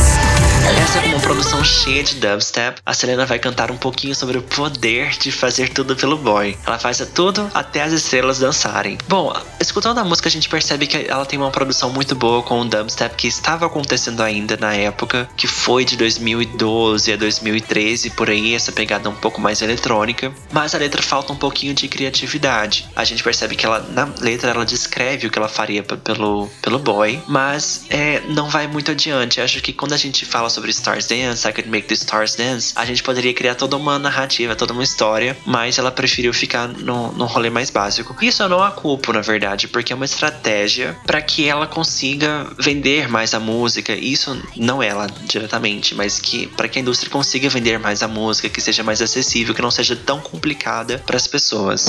Essa 0.62 1.00
é 1.00 1.06
uma 1.06 1.18
produção 1.20 1.64
cheia 1.64 2.04
de 2.04 2.14
dubstep. 2.16 2.80
A 2.86 2.94
Selena 2.94 3.26
vai 3.26 3.38
cantar 3.38 3.70
um 3.70 3.76
pouquinho 3.76 4.14
sobre 4.14 4.38
o 4.38 4.42
poder 4.42 5.10
de 5.18 5.32
fazer 5.32 5.70
tudo 5.70 5.96
pelo 5.96 6.16
boy. 6.16 6.56
Ela 6.64 6.78
faz 6.78 7.02
tudo 7.12 7.50
até 7.52 7.82
as 7.82 7.92
estrelas 7.92 8.38
dançarem. 8.38 8.96
Bom, 9.08 9.32
escutando 9.60 9.98
a 9.98 10.04
música, 10.04 10.28
a 10.28 10.30
gente 10.30 10.48
percebe 10.48 10.86
que 10.86 11.06
ela 11.08 11.26
tem 11.26 11.38
uma 11.38 11.50
produção 11.50 11.90
muito 11.90 12.14
boa 12.14 12.42
com 12.42 12.60
o 12.60 12.64
dubstep 12.64 13.16
que 13.16 13.26
estava 13.26 13.66
acontecendo 13.66 14.22
ainda 14.22 14.56
na 14.56 14.74
época, 14.74 15.28
que 15.36 15.48
foi 15.48 15.84
de 15.84 15.96
2012 15.96 17.12
a 17.12 17.16
2013, 17.16 18.10
por 18.10 18.30
aí, 18.30 18.54
essa 18.54 18.70
pegada 18.70 19.08
um 19.10 19.14
pouco 19.14 19.40
mais 19.40 19.62
eletrônica. 19.62 20.32
Mas 20.52 20.74
a 20.74 20.78
letra 20.78 21.02
falta 21.02 21.32
um 21.32 21.36
pouquinho 21.36 21.74
de 21.74 21.88
criatividade. 21.88 22.88
A 22.94 23.04
gente 23.04 23.24
percebe 23.24 23.56
que 23.56 23.66
ela, 23.66 23.80
na 23.90 24.08
letra, 24.20 24.50
ela 24.50 24.64
descreve 24.64 25.26
o 25.26 25.30
que 25.30 25.38
ela 25.38 25.48
faria 25.48 25.82
pelo, 25.82 26.48
pelo 26.60 26.78
boy, 26.78 27.20
mas 27.26 27.86
é, 27.90 28.20
não 28.28 28.48
vai 28.48 28.66
muito 28.68 28.92
adiante. 28.92 29.40
Acho 29.40 29.60
que 29.60 29.72
quando 29.72 29.92
a 29.92 29.96
gente 29.96 30.24
fala 30.24 30.51
sobre 30.52 30.70
Stars 30.70 31.06
Dance, 31.06 31.48
I 31.48 31.52
Could 31.52 31.68
Make 31.68 31.88
the 31.88 31.94
Stars 31.94 32.36
Dance, 32.36 32.72
a 32.76 32.84
gente 32.84 33.02
poderia 33.02 33.32
criar 33.34 33.54
toda 33.54 33.76
uma 33.76 33.98
narrativa, 33.98 34.54
toda 34.54 34.72
uma 34.72 34.84
história, 34.84 35.36
mas 35.44 35.78
ela 35.78 35.90
preferiu 35.90 36.32
ficar 36.32 36.68
no, 36.68 37.12
no 37.12 37.24
rolê 37.24 37.50
mais 37.50 37.70
básico. 37.70 38.14
Isso 38.22 38.42
eu 38.42 38.48
não 38.48 38.62
a 38.62 38.70
culpo, 38.70 39.12
na 39.12 39.20
verdade, 39.20 39.68
porque 39.68 39.92
é 39.92 39.96
uma 39.96 40.04
estratégia 40.04 40.96
para 41.06 41.20
que 41.20 41.48
ela 41.48 41.66
consiga 41.66 42.46
vender 42.58 43.08
mais 43.08 43.34
a 43.34 43.40
música. 43.40 43.92
Isso 43.92 44.40
não 44.56 44.82
ela 44.82 45.06
diretamente, 45.24 45.94
mas 45.94 46.18
que 46.18 46.46
para 46.48 46.68
que 46.68 46.78
a 46.78 46.82
indústria 46.82 47.10
consiga 47.10 47.48
vender 47.48 47.78
mais 47.78 48.02
a 48.02 48.08
música, 48.08 48.48
que 48.48 48.60
seja 48.60 48.82
mais 48.82 49.00
acessível, 49.00 49.54
que 49.54 49.62
não 49.62 49.70
seja 49.70 49.96
tão 49.96 50.20
complicada 50.20 50.98
para 51.06 51.16
as 51.16 51.26
pessoas. 51.26 51.86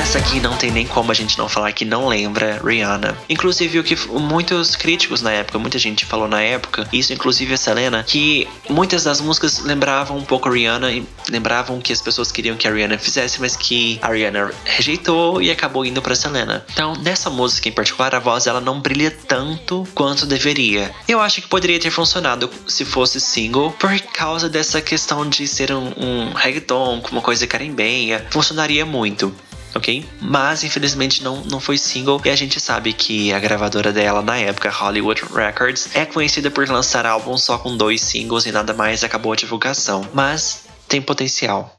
Essa 0.00 0.18
aqui 0.18 0.40
não 0.40 0.56
tem 0.56 0.70
nem 0.70 0.86
como 0.86 1.10
a 1.10 1.14
gente 1.14 1.38
não 1.38 1.48
falar 1.48 1.72
que 1.72 1.84
não 1.84 2.08
lembra 2.08 2.60
Rihanna. 2.64 3.16
Inclusive 3.28 3.78
o 3.78 3.84
que 3.84 3.96
muitos 4.08 4.76
críticos 4.76 5.22
na 5.22 5.32
época, 5.32 5.58
muita 5.66 5.78
gente 5.80 6.04
falou 6.04 6.28
na 6.28 6.40
época, 6.40 6.88
isso 6.92 7.12
inclusive 7.12 7.52
a 7.52 7.56
Selena, 7.56 8.04
que 8.04 8.46
muitas 8.70 9.02
das 9.02 9.20
músicas 9.20 9.58
lembravam 9.58 10.16
um 10.16 10.24
pouco 10.24 10.48
a 10.48 10.52
Rihanna 10.52 10.92
e 10.92 11.04
lembravam 11.28 11.80
que 11.80 11.92
as 11.92 12.00
pessoas 12.00 12.30
queriam 12.30 12.56
que 12.56 12.68
a 12.68 12.72
Rihanna 12.72 12.96
fizesse, 12.98 13.40
mas 13.40 13.56
que 13.56 13.98
a 14.00 14.08
Rihanna 14.08 14.52
rejeitou 14.64 15.42
e 15.42 15.50
acabou 15.50 15.84
indo 15.84 16.00
para 16.00 16.14
Selena. 16.14 16.64
Então, 16.72 16.94
nessa 16.94 17.28
música 17.28 17.68
em 17.68 17.72
particular, 17.72 18.14
a 18.14 18.20
voz 18.20 18.46
ela 18.46 18.60
não 18.60 18.80
brilha 18.80 19.10
tanto 19.10 19.84
quanto 19.92 20.24
deveria. 20.24 20.94
Eu 21.08 21.20
acho 21.20 21.42
que 21.42 21.48
poderia 21.48 21.80
ter 21.80 21.90
funcionado 21.90 22.48
se 22.68 22.84
fosse 22.84 23.20
single, 23.20 23.72
por 23.72 23.98
causa 24.12 24.48
dessa 24.48 24.80
questão 24.80 25.28
de 25.28 25.48
ser 25.48 25.72
um, 25.72 25.92
um 25.96 26.32
reggaeton, 26.32 27.02
uma 27.10 27.20
coisa 27.20 27.44
carimbenha, 27.44 28.24
funcionaria 28.30 28.86
muito 28.86 29.34
ok? 29.74 30.04
Mas 30.20 30.64
infelizmente 30.64 31.22
não, 31.22 31.42
não 31.44 31.60
foi 31.60 31.78
single 31.78 32.20
e 32.24 32.30
a 32.30 32.36
gente 32.36 32.60
sabe 32.60 32.92
que 32.92 33.32
a 33.32 33.38
gravadora 33.38 33.92
dela 33.92 34.22
na 34.22 34.38
época, 34.38 34.70
Hollywood 34.70 35.22
Records, 35.34 35.88
é 35.94 36.04
conhecida 36.04 36.50
por 36.50 36.68
lançar 36.68 37.06
álbuns 37.06 37.44
só 37.44 37.58
com 37.58 37.76
dois 37.76 38.00
singles 38.00 38.46
e 38.46 38.52
nada 38.52 38.72
mais 38.72 39.04
acabou 39.04 39.32
a 39.32 39.36
divulgação. 39.36 40.06
Mas 40.12 40.64
tem 40.88 41.02
potencial. 41.02 41.76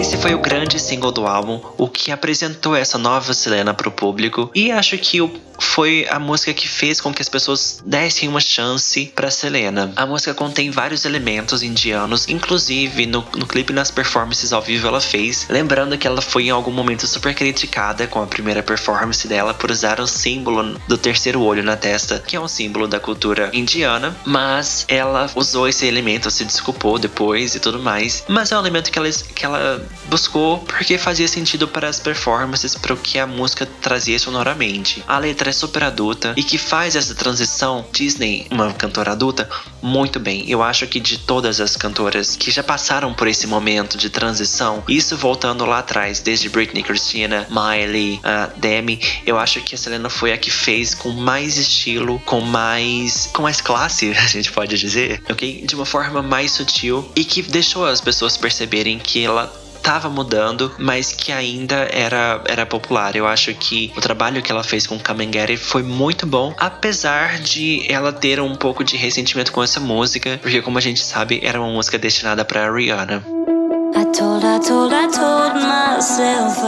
Esse 0.00 0.16
foi 0.16 0.34
o 0.34 0.38
grande 0.38 0.80
single 0.80 1.12
do 1.12 1.26
álbum, 1.26 1.60
o 1.76 1.86
que 1.86 2.10
apresentou 2.10 2.74
essa 2.74 2.96
nova 2.96 3.34
Selena 3.34 3.74
para 3.74 3.86
o 3.86 3.92
público, 3.92 4.50
e 4.54 4.72
acho 4.72 4.96
que 4.96 5.20
o 5.20 5.28
foi 5.60 6.06
a 6.10 6.18
música 6.18 6.54
que 6.54 6.66
fez 6.66 7.00
com 7.00 7.12
que 7.12 7.20
as 7.20 7.28
pessoas 7.28 7.82
dessem 7.84 8.28
uma 8.28 8.40
chance 8.40 9.12
para 9.14 9.30
Selena. 9.30 9.92
A 9.94 10.06
música 10.06 10.32
contém 10.32 10.70
vários 10.70 11.04
elementos 11.04 11.62
indianos, 11.62 12.28
inclusive 12.28 13.06
no, 13.06 13.24
no 13.36 13.46
clipe 13.46 13.72
nas 13.72 13.90
performances 13.90 14.52
ao 14.52 14.62
vivo 14.62 14.88
ela 14.88 15.00
fez. 15.00 15.46
Lembrando 15.48 15.98
que 15.98 16.06
ela 16.06 16.22
foi 16.22 16.44
em 16.44 16.50
algum 16.50 16.70
momento 16.70 17.06
super 17.06 17.34
criticada 17.34 18.06
com 18.06 18.22
a 18.22 18.26
primeira 18.26 18.62
performance 18.62 19.28
dela 19.28 19.52
por 19.52 19.70
usar 19.70 20.00
o 20.00 20.06
símbolo 20.06 20.80
do 20.88 20.96
terceiro 20.96 21.42
olho 21.42 21.62
na 21.62 21.76
testa, 21.76 22.18
que 22.26 22.36
é 22.36 22.40
um 22.40 22.48
símbolo 22.48 22.88
da 22.88 22.98
cultura 22.98 23.50
indiana, 23.52 24.16
mas 24.24 24.86
ela 24.88 25.30
usou 25.34 25.68
esse 25.68 25.84
elemento, 25.84 26.30
se 26.30 26.44
desculpou 26.44 26.98
depois 26.98 27.54
e 27.54 27.60
tudo 27.60 27.78
mais. 27.78 28.24
Mas 28.26 28.50
é 28.50 28.56
um 28.56 28.60
elemento 28.60 28.90
que 28.90 28.98
ela, 28.98 29.10
que 29.10 29.44
ela 29.44 29.86
buscou 30.10 30.58
porque 30.58 30.98
fazia 30.98 31.28
sentido 31.28 31.68
para 31.68 31.88
as 31.88 32.00
performances, 32.00 32.74
para 32.74 32.92
o 32.92 32.96
que 32.96 33.18
a 33.18 33.26
música 33.26 33.66
trazia 33.80 34.18
sonoramente. 34.18 35.02
A 35.06 35.18
letra 35.18 35.50
é 35.50 35.52
super 35.52 35.84
adulta 35.84 36.34
e 36.36 36.42
que 36.42 36.58
faz 36.58 36.96
essa 36.96 37.14
transição 37.14 37.86
Disney, 37.92 38.46
uma 38.50 38.72
cantora 38.72 39.12
adulta, 39.12 39.48
muito 39.80 40.18
bem. 40.18 40.44
Eu 40.48 40.62
acho 40.62 40.86
que 40.86 40.98
de 40.98 41.18
todas 41.18 41.60
as 41.60 41.76
cantoras 41.76 42.36
que 42.36 42.50
já 42.50 42.62
passaram 42.62 43.14
por 43.14 43.28
esse 43.28 43.46
momento 43.46 43.96
de 43.96 44.10
transição, 44.10 44.82
isso 44.88 45.16
voltando 45.16 45.64
lá 45.64 45.78
atrás, 45.78 46.20
desde 46.20 46.48
Britney, 46.48 46.82
Christina, 46.82 47.46
Miley, 47.48 48.20
Demi, 48.56 49.00
eu 49.24 49.38
acho 49.38 49.60
que 49.60 49.74
a 49.74 49.78
Selena 49.78 50.10
foi 50.10 50.32
a 50.32 50.38
que 50.38 50.50
fez 50.50 50.94
com 50.94 51.10
mais 51.10 51.56
estilo, 51.56 52.18
com 52.26 52.40
mais 52.40 53.30
com 53.32 53.42
mais 53.42 53.60
classe, 53.60 54.10
a 54.16 54.26
gente 54.26 54.50
pode 54.50 54.76
dizer, 54.76 55.22
ok? 55.30 55.64
De 55.64 55.74
uma 55.74 55.86
forma 55.86 56.22
mais 56.22 56.52
sutil 56.52 57.08
e 57.14 57.24
que 57.24 57.42
deixou 57.42 57.86
as 57.86 58.00
pessoas 58.00 58.36
perceberem 58.36 58.98
que 58.98 59.24
ela 59.24 59.52
estava 59.80 60.08
mudando, 60.08 60.72
mas 60.78 61.12
que 61.12 61.32
ainda 61.32 61.88
era, 61.90 62.42
era 62.46 62.66
popular. 62.66 63.16
Eu 63.16 63.26
acho 63.26 63.52
que 63.54 63.92
o 63.96 64.00
trabalho 64.00 64.42
que 64.42 64.52
ela 64.52 64.62
fez 64.62 64.86
com 64.86 64.98
Kamengeri 64.98 65.56
foi 65.56 65.82
muito 65.82 66.26
bom, 66.26 66.54
apesar 66.58 67.40
de 67.40 67.84
ela 67.90 68.12
ter 68.12 68.40
um 68.40 68.54
pouco 68.54 68.84
de 68.84 68.96
ressentimento 68.96 69.50
com 69.50 69.62
essa 69.62 69.80
música, 69.80 70.38
porque 70.40 70.62
como 70.62 70.78
a 70.78 70.80
gente 70.80 71.02
sabe, 71.02 71.40
era 71.42 71.60
uma 71.60 71.70
música 71.70 71.98
destinada 71.98 72.44
para 72.44 72.70
Rihanna. 72.72 73.24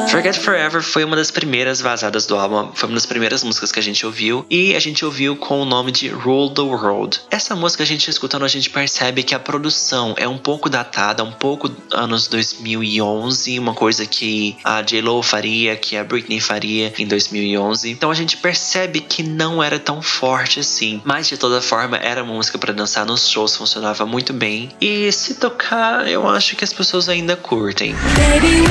Forget 0.09 0.39
Forever 0.39 0.83
foi 0.83 1.03
uma 1.03 1.17
das 1.17 1.31
primeiras 1.31 1.81
vazadas 1.81 2.25
do 2.25 2.37
álbum, 2.37 2.71
foi 2.75 2.89
uma 2.89 2.95
das 2.95 3.07
primeiras 3.07 3.43
músicas 3.43 3.73
que 3.73 3.81
a 3.81 3.83
gente 3.83 4.07
ouviu 4.07 4.47
e 4.49 4.77
a 4.77 4.81
gente 4.81 5.05
ouviu 5.05 5.35
com 5.35 5.61
o 5.61 5.65
nome 5.65 5.91
de 5.91 6.09
Rule 6.09 6.55
the 6.55 6.61
World. 6.61 7.21
Essa 7.31 7.57
música 7.57 7.83
a 7.83 7.87
gente 7.87 8.09
escutando 8.09 8.45
a 8.45 8.49
gente 8.49 8.71
percebe 8.71 9.23
que 9.25 9.35
a 9.35 9.41
produção 9.41 10.15
é 10.17 10.29
um 10.29 10.39
pouco 10.39 10.69
datada, 10.71 11.25
um 11.25 11.33
pouco 11.33 11.71
anos 11.91 12.29
2011, 12.29 13.59
uma 13.59 13.75
coisa 13.75 14.07
que 14.07 14.57
a 14.63 14.81
J-Lo 14.83 15.23
faria, 15.23 15.75
que 15.75 15.97
a 15.97 16.05
Britney 16.05 16.41
faria 16.41 16.93
em 16.97 17.07
2011. 17.07 17.91
Então 17.91 18.11
a 18.11 18.15
gente 18.15 18.37
percebe 18.37 19.01
que 19.01 19.23
não 19.23 19.63
era 19.63 19.79
tão 19.79 20.01
forte 20.01 20.61
assim, 20.61 21.03
mas 21.05 21.27
de 21.27 21.37
toda 21.37 21.61
forma 21.61 21.97
era 21.97 22.23
música 22.23 22.57
para 22.57 22.73
dançar 22.73 23.05
nos 23.05 23.29
shows, 23.29 23.57
funcionava 23.57 24.07
muito 24.07 24.33
bem. 24.33 24.71
E 24.81 25.11
se 25.11 25.35
tocar, 25.35 26.07
eu 26.07 26.29
acho 26.29 26.55
que 26.55 26.63
as 26.63 26.73
pessoas 26.73 27.09
ainda 27.09 27.32
the 27.37 27.43
curtain. 27.43 27.97
Baby, 28.17 28.63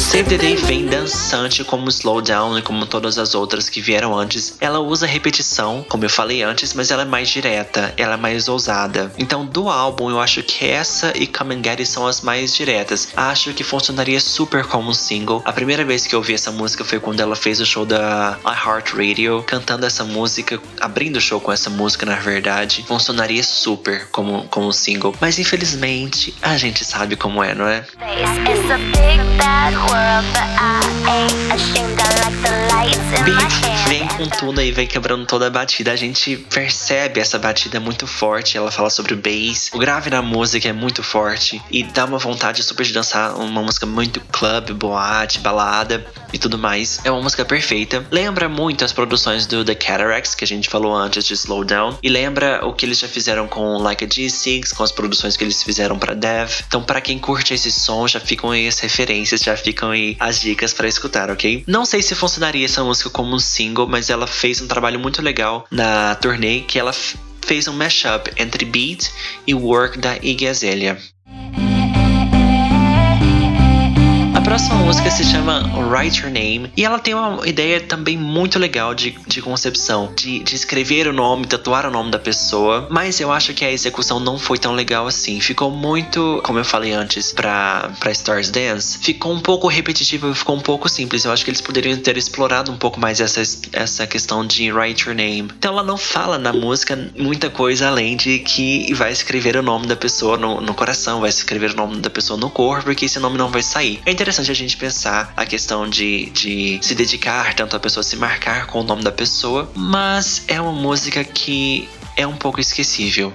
Save 0.00 0.30
the 0.30 0.38
Day 0.38 0.56
vem 0.56 0.86
dançante 0.86 1.62
como 1.62 1.88
Slowdown 1.88 2.58
e 2.58 2.62
como 2.62 2.86
todas 2.86 3.18
as 3.18 3.34
outras 3.34 3.68
que 3.68 3.80
vieram 3.80 4.18
antes. 4.18 4.56
Ela 4.58 4.80
usa 4.80 5.06
repetição, 5.06 5.84
como 5.88 6.04
eu 6.04 6.10
falei 6.10 6.42
antes, 6.42 6.74
mas 6.74 6.90
ela 6.90 7.02
é 7.02 7.04
mais 7.04 7.28
direta, 7.28 7.94
ela 7.96 8.14
é 8.14 8.16
mais 8.16 8.48
ousada. 8.48 9.12
Então, 9.18 9.46
do 9.46 9.68
álbum, 9.68 10.10
eu 10.10 10.18
acho 10.18 10.42
que 10.42 10.66
essa 10.66 11.12
e 11.14 11.26
Come 11.26 11.54
and 11.54 11.62
Get 11.62 11.78
It 11.78 11.86
são 11.86 12.06
as 12.06 12.22
mais 12.22 12.54
diretas. 12.54 13.08
Acho 13.14 13.52
que 13.52 13.62
funcionaria 13.62 14.18
super 14.20 14.64
como 14.64 14.90
um 14.90 14.94
single. 14.94 15.42
A 15.44 15.52
primeira 15.52 15.84
vez 15.84 16.06
que 16.06 16.14
eu 16.14 16.18
ouvi 16.18 16.34
essa 16.34 16.50
música 16.50 16.84
foi 16.84 16.98
quando 16.98 17.20
ela 17.20 17.36
fez 17.36 17.60
o 17.60 17.66
show 17.66 17.84
da 17.84 18.36
iHeartRadio, 18.44 19.44
cantando 19.46 19.86
essa 19.86 20.02
música, 20.02 20.58
abrindo 20.80 21.16
o 21.16 21.20
show 21.20 21.40
com 21.40 21.52
essa 21.52 21.70
música, 21.70 22.06
na 22.06 22.16
verdade. 22.16 22.84
Funcionaria 22.88 23.44
super 23.44 24.08
como, 24.10 24.48
como 24.48 24.66
um 24.66 24.72
single. 24.72 25.14
Mas 25.20 25.38
infelizmente, 25.38 26.34
a 26.42 26.56
gente 26.56 26.84
sabe 26.84 27.14
como 27.16 27.44
é, 27.44 27.54
não 27.54 27.68
é? 27.68 27.84
It's 28.50 29.89
a 29.92 30.22
big 30.22 30.36
bad 30.36 31.58
world. 31.58 31.66
Beat 31.74 31.99
vem 33.88 34.06
com 34.06 34.28
tudo 34.28 34.60
aí, 34.60 34.70
vem 34.70 34.86
quebrando 34.86 35.26
toda 35.26 35.46
a 35.46 35.50
batida. 35.50 35.92
A 35.92 35.96
gente 35.96 36.36
percebe 36.36 37.20
essa 37.20 37.38
batida 37.38 37.80
muito 37.80 38.06
forte. 38.06 38.56
Ela 38.56 38.70
fala 38.70 38.90
sobre 38.90 39.14
o 39.14 39.16
bass. 39.16 39.70
O 39.72 39.78
grave 39.78 40.10
na 40.10 40.22
música 40.22 40.68
é 40.68 40.72
muito 40.72 41.02
forte 41.02 41.60
e 41.70 41.82
dá 41.82 42.04
uma 42.04 42.18
vontade 42.18 42.62
super 42.62 42.84
de 42.84 42.92
dançar. 42.92 43.34
Uma 43.36 43.62
música 43.62 43.86
muito 43.86 44.20
club, 44.32 44.70
boate, 44.70 45.40
balada 45.40 46.06
e 46.32 46.38
tudo 46.38 46.58
mais. 46.58 47.00
É 47.04 47.10
uma 47.10 47.20
música 47.20 47.44
perfeita. 47.44 48.06
Lembra 48.10 48.48
muito 48.48 48.84
as 48.84 48.92
produções 48.92 49.46
do 49.46 49.64
The 49.64 49.74
Cataracts, 49.74 50.34
que 50.34 50.44
a 50.44 50.46
gente 50.46 50.68
falou 50.68 50.94
antes 50.94 51.24
de 51.24 51.34
Slow 51.34 51.64
Down. 51.64 51.98
E 52.02 52.08
lembra 52.08 52.64
o 52.64 52.72
que 52.72 52.86
eles 52.86 52.98
já 52.98 53.08
fizeram 53.08 53.48
com 53.48 53.78
Like 53.78 54.04
a 54.04 54.08
G6, 54.08 54.74
com 54.74 54.82
as 54.82 54.92
produções 54.92 55.36
que 55.36 55.44
eles 55.44 55.62
fizeram 55.62 55.98
para 55.98 56.14
Dev. 56.14 56.50
Então, 56.66 56.82
para 56.82 57.00
quem 57.00 57.18
curte 57.18 57.54
esse 57.54 57.70
som, 57.70 58.06
já 58.06 58.20
ficam 58.20 58.50
aí 58.50 58.68
as 58.68 58.78
referências, 58.78 59.40
já 59.40 59.56
ficam 59.56 59.90
aí 59.90 60.16
as 60.18 60.40
dicas 60.40 60.72
para 60.72 60.88
escutar, 60.88 61.30
ok? 61.30 61.64
Não 61.66 61.84
sei 61.84 62.02
se 62.02 62.14
funcionaria 62.14 62.64
essa 62.64 62.79
música 62.84 63.10
como 63.10 63.34
um 63.34 63.38
single, 63.38 63.86
mas 63.86 64.10
ela 64.10 64.26
fez 64.26 64.60
um 64.60 64.66
trabalho 64.66 64.98
muito 64.98 65.22
legal 65.22 65.66
na 65.70 66.14
turnê 66.14 66.60
que 66.60 66.78
ela 66.78 66.92
fez 67.42 67.66
um 67.66 67.72
mashup 67.72 68.30
entre 68.36 68.64
Beat 68.64 69.10
e 69.46 69.54
Work 69.54 69.98
da 69.98 70.16
Iggy 70.16 70.46
Azalea. 70.46 70.98
Próxima 74.50 74.74
música 74.78 75.08
se 75.12 75.22
chama 75.22 75.62
Write 75.78 76.22
Your 76.22 76.32
Name 76.32 76.72
e 76.76 76.84
ela 76.84 76.98
tem 76.98 77.14
uma 77.14 77.46
ideia 77.46 77.80
também 77.80 78.16
muito 78.16 78.58
legal 78.58 78.92
de, 78.96 79.16
de 79.28 79.40
concepção, 79.40 80.12
de, 80.16 80.40
de 80.40 80.56
escrever 80.56 81.06
o 81.06 81.12
nome, 81.12 81.46
tatuar 81.46 81.86
o 81.86 81.90
nome 81.90 82.10
da 82.10 82.18
pessoa, 82.18 82.88
mas 82.90 83.20
eu 83.20 83.30
acho 83.30 83.54
que 83.54 83.64
a 83.64 83.70
execução 83.70 84.18
não 84.18 84.36
foi 84.40 84.58
tão 84.58 84.72
legal 84.72 85.06
assim. 85.06 85.40
Ficou 85.40 85.70
muito, 85.70 86.40
como 86.42 86.58
eu 86.58 86.64
falei 86.64 86.92
antes, 86.92 87.32
pra, 87.32 87.92
pra 88.00 88.10
Stars 88.10 88.50
Dance, 88.50 88.98
ficou 88.98 89.32
um 89.32 89.38
pouco 89.38 89.68
repetitivo, 89.68 90.34
ficou 90.34 90.56
um 90.56 90.60
pouco 90.60 90.88
simples. 90.88 91.24
Eu 91.24 91.30
acho 91.30 91.44
que 91.44 91.50
eles 91.52 91.60
poderiam 91.60 91.96
ter 91.98 92.16
explorado 92.16 92.72
um 92.72 92.76
pouco 92.76 92.98
mais 92.98 93.20
essa, 93.20 93.42
essa 93.72 94.04
questão 94.04 94.44
de 94.44 94.72
Write 94.72 95.06
Your 95.06 95.16
Name. 95.16 95.48
Então 95.56 95.74
ela 95.74 95.84
não 95.84 95.96
fala 95.96 96.38
na 96.38 96.52
música 96.52 96.98
muita 97.16 97.50
coisa 97.50 97.86
além 97.86 98.16
de 98.16 98.40
que 98.40 98.92
vai 98.94 99.12
escrever 99.12 99.56
o 99.56 99.62
nome 99.62 99.86
da 99.86 99.94
pessoa 99.94 100.36
no, 100.36 100.60
no 100.60 100.74
coração, 100.74 101.20
vai 101.20 101.30
escrever 101.30 101.70
o 101.70 101.76
nome 101.76 101.98
da 101.98 102.10
pessoa 102.10 102.36
no 102.36 102.50
corpo, 102.50 102.86
porque 102.86 103.04
esse 103.04 103.20
nome 103.20 103.38
não 103.38 103.48
vai 103.48 103.62
sair. 103.62 104.00
É 104.04 104.10
interessante 104.10 104.39
interessante 104.40 104.50
a 104.50 104.54
gente 104.54 104.76
pensar 104.76 105.32
a 105.36 105.44
questão 105.44 105.88
de, 105.88 106.30
de 106.30 106.78
se 106.82 106.94
dedicar 106.94 107.54
tanto 107.54 107.76
a 107.76 107.80
pessoa 107.80 108.02
se 108.02 108.16
marcar 108.16 108.66
com 108.66 108.80
o 108.80 108.84
nome 108.84 109.02
da 109.02 109.12
pessoa, 109.12 109.70
mas 109.74 110.44
é 110.48 110.60
uma 110.60 110.72
música 110.72 111.22
que 111.22 111.88
é 112.16 112.26
um 112.26 112.36
pouco 112.36 112.60
esquecível. 112.60 113.32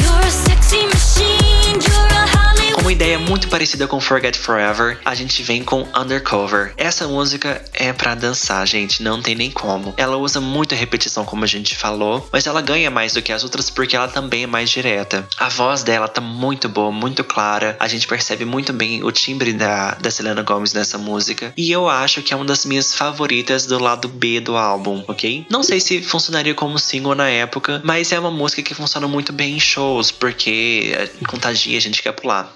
You're 0.00 0.26
a 0.26 0.30
sexy 0.30 0.86
machine, 0.86 1.78
you're 1.84 2.38
a 2.38 2.41
uma 2.82 2.90
ideia 2.90 3.16
muito 3.16 3.46
parecida 3.46 3.86
com 3.86 4.00
Forget 4.00 4.36
Forever, 4.36 4.98
a 5.04 5.14
gente 5.14 5.40
vem 5.44 5.62
com 5.62 5.86
Undercover. 5.96 6.74
Essa 6.76 7.06
música 7.06 7.64
é 7.72 7.92
para 7.92 8.16
dançar, 8.16 8.66
gente, 8.66 9.04
não 9.04 9.22
tem 9.22 9.36
nem 9.36 9.52
como. 9.52 9.94
Ela 9.96 10.16
usa 10.16 10.40
muita 10.40 10.74
repetição, 10.74 11.24
como 11.24 11.44
a 11.44 11.46
gente 11.46 11.76
falou, 11.76 12.28
mas 12.32 12.44
ela 12.44 12.60
ganha 12.60 12.90
mais 12.90 13.12
do 13.12 13.22
que 13.22 13.32
as 13.32 13.44
outras 13.44 13.70
porque 13.70 13.94
ela 13.94 14.08
também 14.08 14.42
é 14.42 14.46
mais 14.48 14.68
direta. 14.68 15.24
A 15.38 15.48
voz 15.48 15.84
dela 15.84 16.08
tá 16.08 16.20
muito 16.20 16.68
boa, 16.68 16.90
muito 16.90 17.22
clara. 17.22 17.76
A 17.78 17.86
gente 17.86 18.08
percebe 18.08 18.44
muito 18.44 18.72
bem 18.72 19.04
o 19.04 19.12
timbre 19.12 19.52
da, 19.52 19.92
da 19.92 20.10
Selena 20.10 20.42
Gomez 20.42 20.72
nessa 20.72 20.98
música. 20.98 21.52
E 21.56 21.70
eu 21.70 21.88
acho 21.88 22.20
que 22.20 22.34
é 22.34 22.36
uma 22.36 22.44
das 22.44 22.66
minhas 22.66 22.92
favoritas 22.92 23.64
do 23.64 23.78
lado 23.78 24.08
B 24.08 24.40
do 24.40 24.56
álbum, 24.56 25.04
ok? 25.06 25.46
Não 25.48 25.62
sei 25.62 25.78
se 25.78 26.02
funcionaria 26.02 26.52
como 26.52 26.80
single 26.80 27.14
na 27.14 27.28
época, 27.28 27.80
mas 27.84 28.10
é 28.10 28.18
uma 28.18 28.32
música 28.32 28.60
que 28.60 28.74
funciona 28.74 29.06
muito 29.06 29.32
bem 29.32 29.54
em 29.54 29.60
shows, 29.60 30.10
porque 30.10 31.10
contagia, 31.28 31.78
a 31.78 31.80
gente 31.80 32.02
quer 32.02 32.10
pular. 32.10 32.52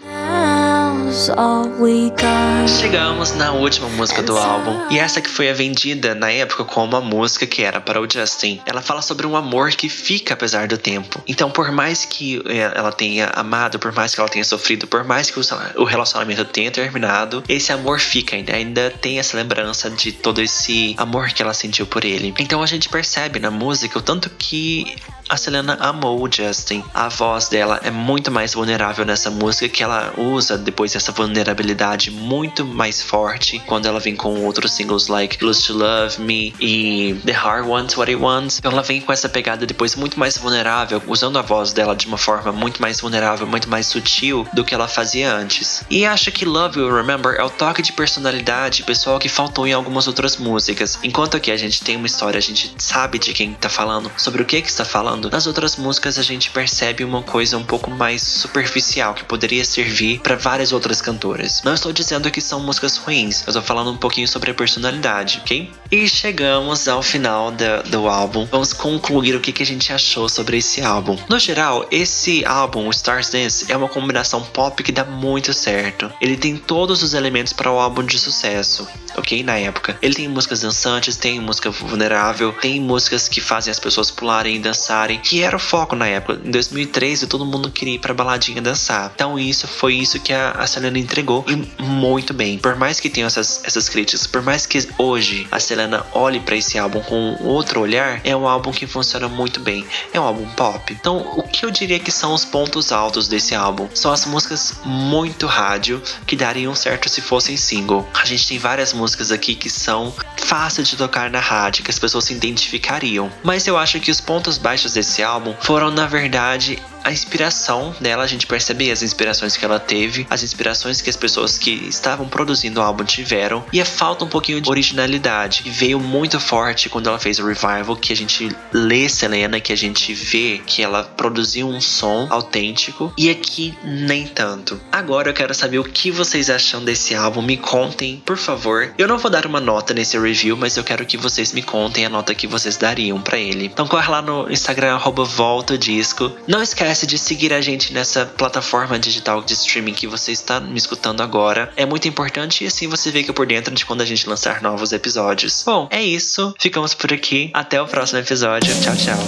Chegamos 2.68 3.32
na 3.32 3.52
última 3.52 3.88
música 3.88 4.22
do 4.22 4.36
álbum, 4.36 4.88
e 4.90 4.98
essa 4.98 5.20
que 5.20 5.30
foi 5.30 5.48
a 5.48 5.54
vendida 5.54 6.14
na 6.14 6.30
época 6.30 6.64
como 6.64 6.96
a 6.96 7.00
música 7.00 7.46
que 7.46 7.62
era 7.62 7.80
para 7.80 8.00
o 8.00 8.10
Justin. 8.10 8.60
Ela 8.66 8.82
fala 8.82 9.02
sobre 9.02 9.26
um 9.26 9.36
amor 9.36 9.70
que 9.70 9.88
fica 9.88 10.34
apesar 10.34 10.68
do 10.68 10.76
tempo. 10.76 11.22
Então, 11.26 11.50
por 11.50 11.70
mais 11.72 12.04
que 12.04 12.42
é, 12.46 12.58
ela 12.74 12.92
tenha 12.92 13.26
amado, 13.34 13.78
por 13.78 13.92
mais 13.92 14.14
que 14.14 14.20
ela 14.20 14.28
tenha 14.28 14.44
sofrido, 14.44 14.86
por 14.86 15.04
mais 15.04 15.30
que 15.30 15.40
o 15.76 15.84
relacionamento 15.84 16.44
tenha 16.44 16.70
terminado, 16.70 17.42
esse 17.48 17.72
amor 17.72 17.98
fica 17.98 18.36
ainda, 18.36 18.54
ainda 18.54 18.90
tem 18.90 19.18
essa 19.18 19.36
lembrança 19.36 19.90
de 19.90 20.12
todo 20.12 20.40
esse 20.40 20.94
amor 20.98 21.28
que 21.30 21.42
ela 21.42 21.54
sentiu 21.54 21.86
por 21.86 22.04
ele. 22.04 22.34
Então 22.38 22.62
a 22.62 22.66
gente 22.66 22.88
percebe 22.88 23.38
na 23.38 23.50
música 23.50 23.98
o 23.98 24.02
tanto 24.02 24.30
que 24.30 24.94
a 25.28 25.36
Selena 25.36 25.76
amou 25.80 26.22
o 26.22 26.30
Justin. 26.30 26.84
A 26.94 27.08
voz 27.08 27.48
dela 27.48 27.80
é 27.82 27.90
muito 27.90 28.30
mais 28.30 28.54
vulnerável 28.54 29.04
nessa 29.04 29.30
música 29.30 29.68
que 29.68 29.82
ela 29.82 30.12
usa 30.16 30.56
depois 30.56 30.92
dessa 30.92 31.12
vulnerabilidade 31.12 32.10
muito 32.10 32.64
mais 32.64 33.02
forte 33.02 33.58
quando 33.66 33.86
ela 33.86 33.98
vem 33.98 34.14
com 34.14 34.44
outros 34.44 34.72
singles 34.72 35.08
like 35.08 35.44
Lose 35.44 35.66
to 35.66 35.76
Love 35.76 36.20
Me 36.20 36.54
e 36.60 37.18
The 37.24 37.32
Heart 37.32 37.66
Wants 37.66 37.96
What 37.96 38.10
It 38.10 38.22
Wants. 38.22 38.58
Então 38.58 38.72
ela 38.72 38.82
vem 38.82 39.00
com 39.00 39.12
essa 39.12 39.28
pegada 39.28 39.66
depois 39.66 39.96
muito 39.96 40.18
mais 40.18 40.38
vulnerável, 40.38 41.02
usando 41.06 41.38
a 41.38 41.42
voz 41.42 41.72
dela 41.72 41.96
de 41.96 42.06
uma 42.06 42.18
forma 42.18 42.52
muito 42.52 42.80
mais 42.80 43.00
vulnerável, 43.00 43.46
muito 43.46 43.68
mais 43.68 43.86
sutil 43.86 44.46
do 44.52 44.64
que 44.64 44.74
ela 44.74 44.86
fazia 44.86 45.34
antes. 45.34 45.84
E 45.90 46.06
acho 46.06 46.30
que 46.30 46.44
Love 46.44 46.78
You 46.78 46.94
Remember 46.94 47.34
é 47.34 47.42
o 47.42 47.50
toque 47.50 47.82
de 47.82 47.92
personalidade 47.92 48.84
pessoal 48.84 49.18
que 49.18 49.28
faltou 49.28 49.66
em 49.66 49.72
algumas 49.72 50.06
outras 50.06 50.36
músicas. 50.36 50.98
Enquanto 51.02 51.36
aqui 51.36 51.50
a 51.50 51.56
gente 51.56 51.82
tem 51.82 51.96
uma 51.96 52.06
história, 52.06 52.38
a 52.38 52.42
gente 52.42 52.74
sabe 52.78 53.18
de 53.18 53.32
quem 53.32 53.54
tá 53.54 53.68
falando, 53.68 54.10
sobre 54.16 54.42
o 54.42 54.44
que 54.44 54.62
que 54.62 54.68
está 54.68 54.84
falando 54.84 55.15
falando. 55.16 55.30
Nas 55.30 55.46
outras 55.46 55.76
músicas 55.76 56.18
a 56.18 56.22
gente 56.22 56.50
percebe 56.50 57.04
uma 57.04 57.22
coisa 57.22 57.56
um 57.56 57.64
pouco 57.64 57.90
mais 57.90 58.22
superficial 58.22 59.14
que 59.14 59.24
poderia 59.24 59.64
servir 59.64 60.20
para 60.20 60.36
várias 60.36 60.72
outras 60.72 61.00
cantoras. 61.00 61.62
Não 61.64 61.74
estou 61.74 61.92
dizendo 61.92 62.30
que 62.30 62.40
são 62.40 62.60
músicas 62.60 62.96
ruins, 62.96 63.42
eu 63.46 63.50
estou 63.50 63.62
falando 63.62 63.90
um 63.90 63.96
pouquinho 63.96 64.28
sobre 64.28 64.50
a 64.50 64.54
personalidade, 64.54 65.40
ok? 65.42 65.70
E 65.90 66.08
chegamos 66.08 66.88
ao 66.88 67.02
final 67.02 67.52
do, 67.90 68.06
álbum. 68.06 68.46
Vamos 68.50 68.72
concluir 68.72 69.34
o 69.34 69.40
que, 69.40 69.52
que 69.52 69.62
a 69.62 69.66
gente 69.66 69.92
achou 69.92 70.28
sobre 70.28 70.58
esse 70.58 70.82
álbum. 70.82 71.18
No 71.28 71.38
geral, 71.38 71.86
esse 71.90 72.44
álbum, 72.44 72.88
Stars 72.90 73.30
Dance, 73.30 73.70
é 73.70 73.76
uma 73.76 73.88
combinação 73.88 74.42
pop 74.42 74.82
que 74.82 74.92
dá 74.92 75.04
muito 75.04 75.52
certo. 75.52 76.12
Ele 76.20 76.36
tem 76.36 76.56
todos 76.56 77.02
os 77.02 77.14
elementos 77.14 77.52
para 77.52 77.70
o 77.70 77.78
álbum 77.78 78.04
de 78.04 78.18
sucesso, 78.18 78.86
ok? 79.26 79.42
Na 79.42 79.58
época. 79.58 79.98
Ele 80.00 80.14
tem 80.14 80.28
músicas 80.28 80.60
dançantes, 80.60 81.16
tem 81.16 81.40
música 81.40 81.70
vulnerável, 81.70 82.52
tem 82.52 82.80
músicas 82.80 83.28
que 83.28 83.40
fazem 83.40 83.72
as 83.72 83.80
pessoas 83.80 84.10
pularem 84.10 84.56
e 84.56 84.58
dançar 84.60 85.06
que 85.18 85.42
era 85.42 85.56
o 85.56 85.60
foco 85.60 85.96
na 85.96 86.06
época. 86.06 86.40
Em 86.44 86.50
2013, 86.50 87.26
todo 87.26 87.44
mundo 87.44 87.70
queria 87.70 87.94
ir 87.94 87.98
pra 87.98 88.14
baladinha 88.14 88.62
dançar. 88.62 89.10
Então, 89.14 89.38
isso 89.38 89.66
foi 89.66 89.94
isso 89.94 90.20
que 90.20 90.32
a, 90.32 90.52
a 90.52 90.66
Selena 90.66 90.98
entregou 90.98 91.44
e 91.48 91.82
muito 91.82 92.32
bem. 92.32 92.58
Por 92.58 92.76
mais 92.76 93.00
que 93.00 93.10
tenha 93.10 93.26
essas, 93.26 93.62
essas 93.64 93.88
críticas, 93.88 94.26
por 94.26 94.42
mais 94.42 94.64
que 94.64 94.86
hoje 94.98 95.46
a 95.50 95.58
Selena 95.58 96.06
olhe 96.12 96.40
para 96.40 96.56
esse 96.56 96.78
álbum 96.78 97.00
com 97.00 97.36
outro 97.42 97.80
olhar, 97.80 98.20
é 98.24 98.36
um 98.36 98.46
álbum 98.48 98.70
que 98.70 98.86
funciona 98.86 99.28
muito 99.28 99.60
bem. 99.60 99.84
É 100.12 100.20
um 100.20 100.24
álbum 100.24 100.48
pop. 100.50 100.92
Então, 100.92 101.18
o 101.36 101.42
que 101.42 101.64
eu 101.64 101.70
diria 101.70 101.98
que 101.98 102.10
são 102.10 102.32
os 102.32 102.44
pontos 102.44 102.92
altos 102.92 103.28
desse 103.28 103.54
álbum? 103.54 103.88
São 103.92 104.12
as 104.12 104.24
músicas 104.24 104.74
muito 104.84 105.46
rádio 105.46 106.02
que 106.26 106.36
dariam 106.36 106.74
certo 106.74 107.08
se 107.08 107.20
fossem 107.20 107.56
single. 107.56 108.08
A 108.14 108.24
gente 108.24 108.46
tem 108.46 108.58
várias 108.58 108.92
músicas 108.92 109.15
aqui 109.32 109.54
que 109.54 109.68
são 109.68 110.14
fáceis 110.36 110.88
de 110.88 110.96
tocar 110.96 111.30
na 111.30 111.40
rádio, 111.40 111.84
que 111.84 111.90
as 111.90 111.98
pessoas 111.98 112.24
se 112.24 112.34
identificariam. 112.34 113.30
Mas 113.42 113.66
eu 113.66 113.76
acho 113.76 113.98
que 114.00 114.10
os 114.10 114.20
pontos 114.20 114.58
baixos 114.58 114.92
desse 114.92 115.22
álbum 115.22 115.54
foram, 115.60 115.90
na 115.90 116.06
verdade, 116.06 116.78
a 117.06 117.12
inspiração 117.12 117.94
dela, 118.00 118.24
a 118.24 118.26
gente 118.26 118.48
percebe 118.48 118.90
as 118.90 119.00
inspirações 119.00 119.56
que 119.56 119.64
ela 119.64 119.78
teve, 119.78 120.26
as 120.28 120.42
inspirações 120.42 121.00
que 121.00 121.08
as 121.08 121.14
pessoas 121.14 121.56
que 121.56 121.70
estavam 121.70 122.28
produzindo 122.28 122.80
o 122.80 122.82
álbum 122.82 123.04
tiveram, 123.04 123.64
e 123.72 123.80
a 123.80 123.84
falta 123.84 124.24
um 124.24 124.28
pouquinho 124.28 124.60
de 124.60 124.68
originalidade, 124.68 125.62
que 125.62 125.70
veio 125.70 126.00
muito 126.00 126.40
forte 126.40 126.88
quando 126.88 127.08
ela 127.08 127.20
fez 127.20 127.38
o 127.38 127.46
Revival, 127.46 127.94
que 127.94 128.12
a 128.12 128.16
gente 128.16 128.50
lê 128.72 129.08
Selena, 129.08 129.60
que 129.60 129.72
a 129.72 129.76
gente 129.76 130.12
vê 130.12 130.60
que 130.66 130.82
ela 130.82 131.04
produziu 131.04 131.68
um 131.68 131.80
som 131.80 132.26
autêntico, 132.28 133.12
e 133.16 133.30
aqui 133.30 133.78
nem 133.84 134.26
tanto. 134.26 134.80
Agora 134.90 135.30
eu 135.30 135.34
quero 135.34 135.54
saber 135.54 135.78
o 135.78 135.84
que 135.84 136.10
vocês 136.10 136.50
acham 136.50 136.84
desse 136.84 137.14
álbum, 137.14 137.40
me 137.40 137.56
contem, 137.56 138.20
por 138.26 138.36
favor. 138.36 138.92
Eu 138.98 139.06
não 139.06 139.18
vou 139.18 139.30
dar 139.30 139.46
uma 139.46 139.60
nota 139.60 139.94
nesse 139.94 140.18
review, 140.18 140.56
mas 140.56 140.76
eu 140.76 140.82
quero 140.82 141.06
que 141.06 141.16
vocês 141.16 141.52
me 141.52 141.62
contem 141.62 142.04
a 142.04 142.08
nota 142.08 142.34
que 142.34 142.48
vocês 142.48 142.76
dariam 142.76 143.20
para 143.20 143.38
ele. 143.38 143.66
Então 143.66 143.86
corre 143.86 144.10
lá 144.10 144.20
no 144.20 144.50
Instagram, 144.50 144.98
volta 145.24 145.78
disco. 145.78 146.32
Não 146.48 146.62
esquece 146.62 146.95
esquece 146.96 147.06
de 147.06 147.18
seguir 147.18 147.52
a 147.52 147.60
gente 147.60 147.92
nessa 147.92 148.24
plataforma 148.24 148.98
digital 148.98 149.42
de 149.42 149.52
streaming 149.52 149.92
que 149.92 150.06
você 150.06 150.32
está 150.32 150.58
me 150.58 150.78
escutando 150.78 151.22
agora. 151.22 151.70
É 151.76 151.84
muito 151.84 152.08
importante 152.08 152.64
e 152.64 152.66
assim 152.66 152.88
você 152.88 153.12
fica 153.12 153.32
por 153.32 153.46
dentro 153.46 153.74
de 153.74 153.84
quando 153.84 154.00
a 154.00 154.04
gente 154.06 154.26
lançar 154.26 154.62
novos 154.62 154.92
episódios. 154.92 155.62
Bom, 155.64 155.88
é 155.90 156.02
isso. 156.02 156.54
Ficamos 156.58 156.94
por 156.94 157.12
aqui. 157.12 157.50
Até 157.52 157.80
o 157.80 157.86
próximo 157.86 158.20
episódio. 158.20 158.72
Tchau, 158.80 158.96
tchau. 158.96 159.18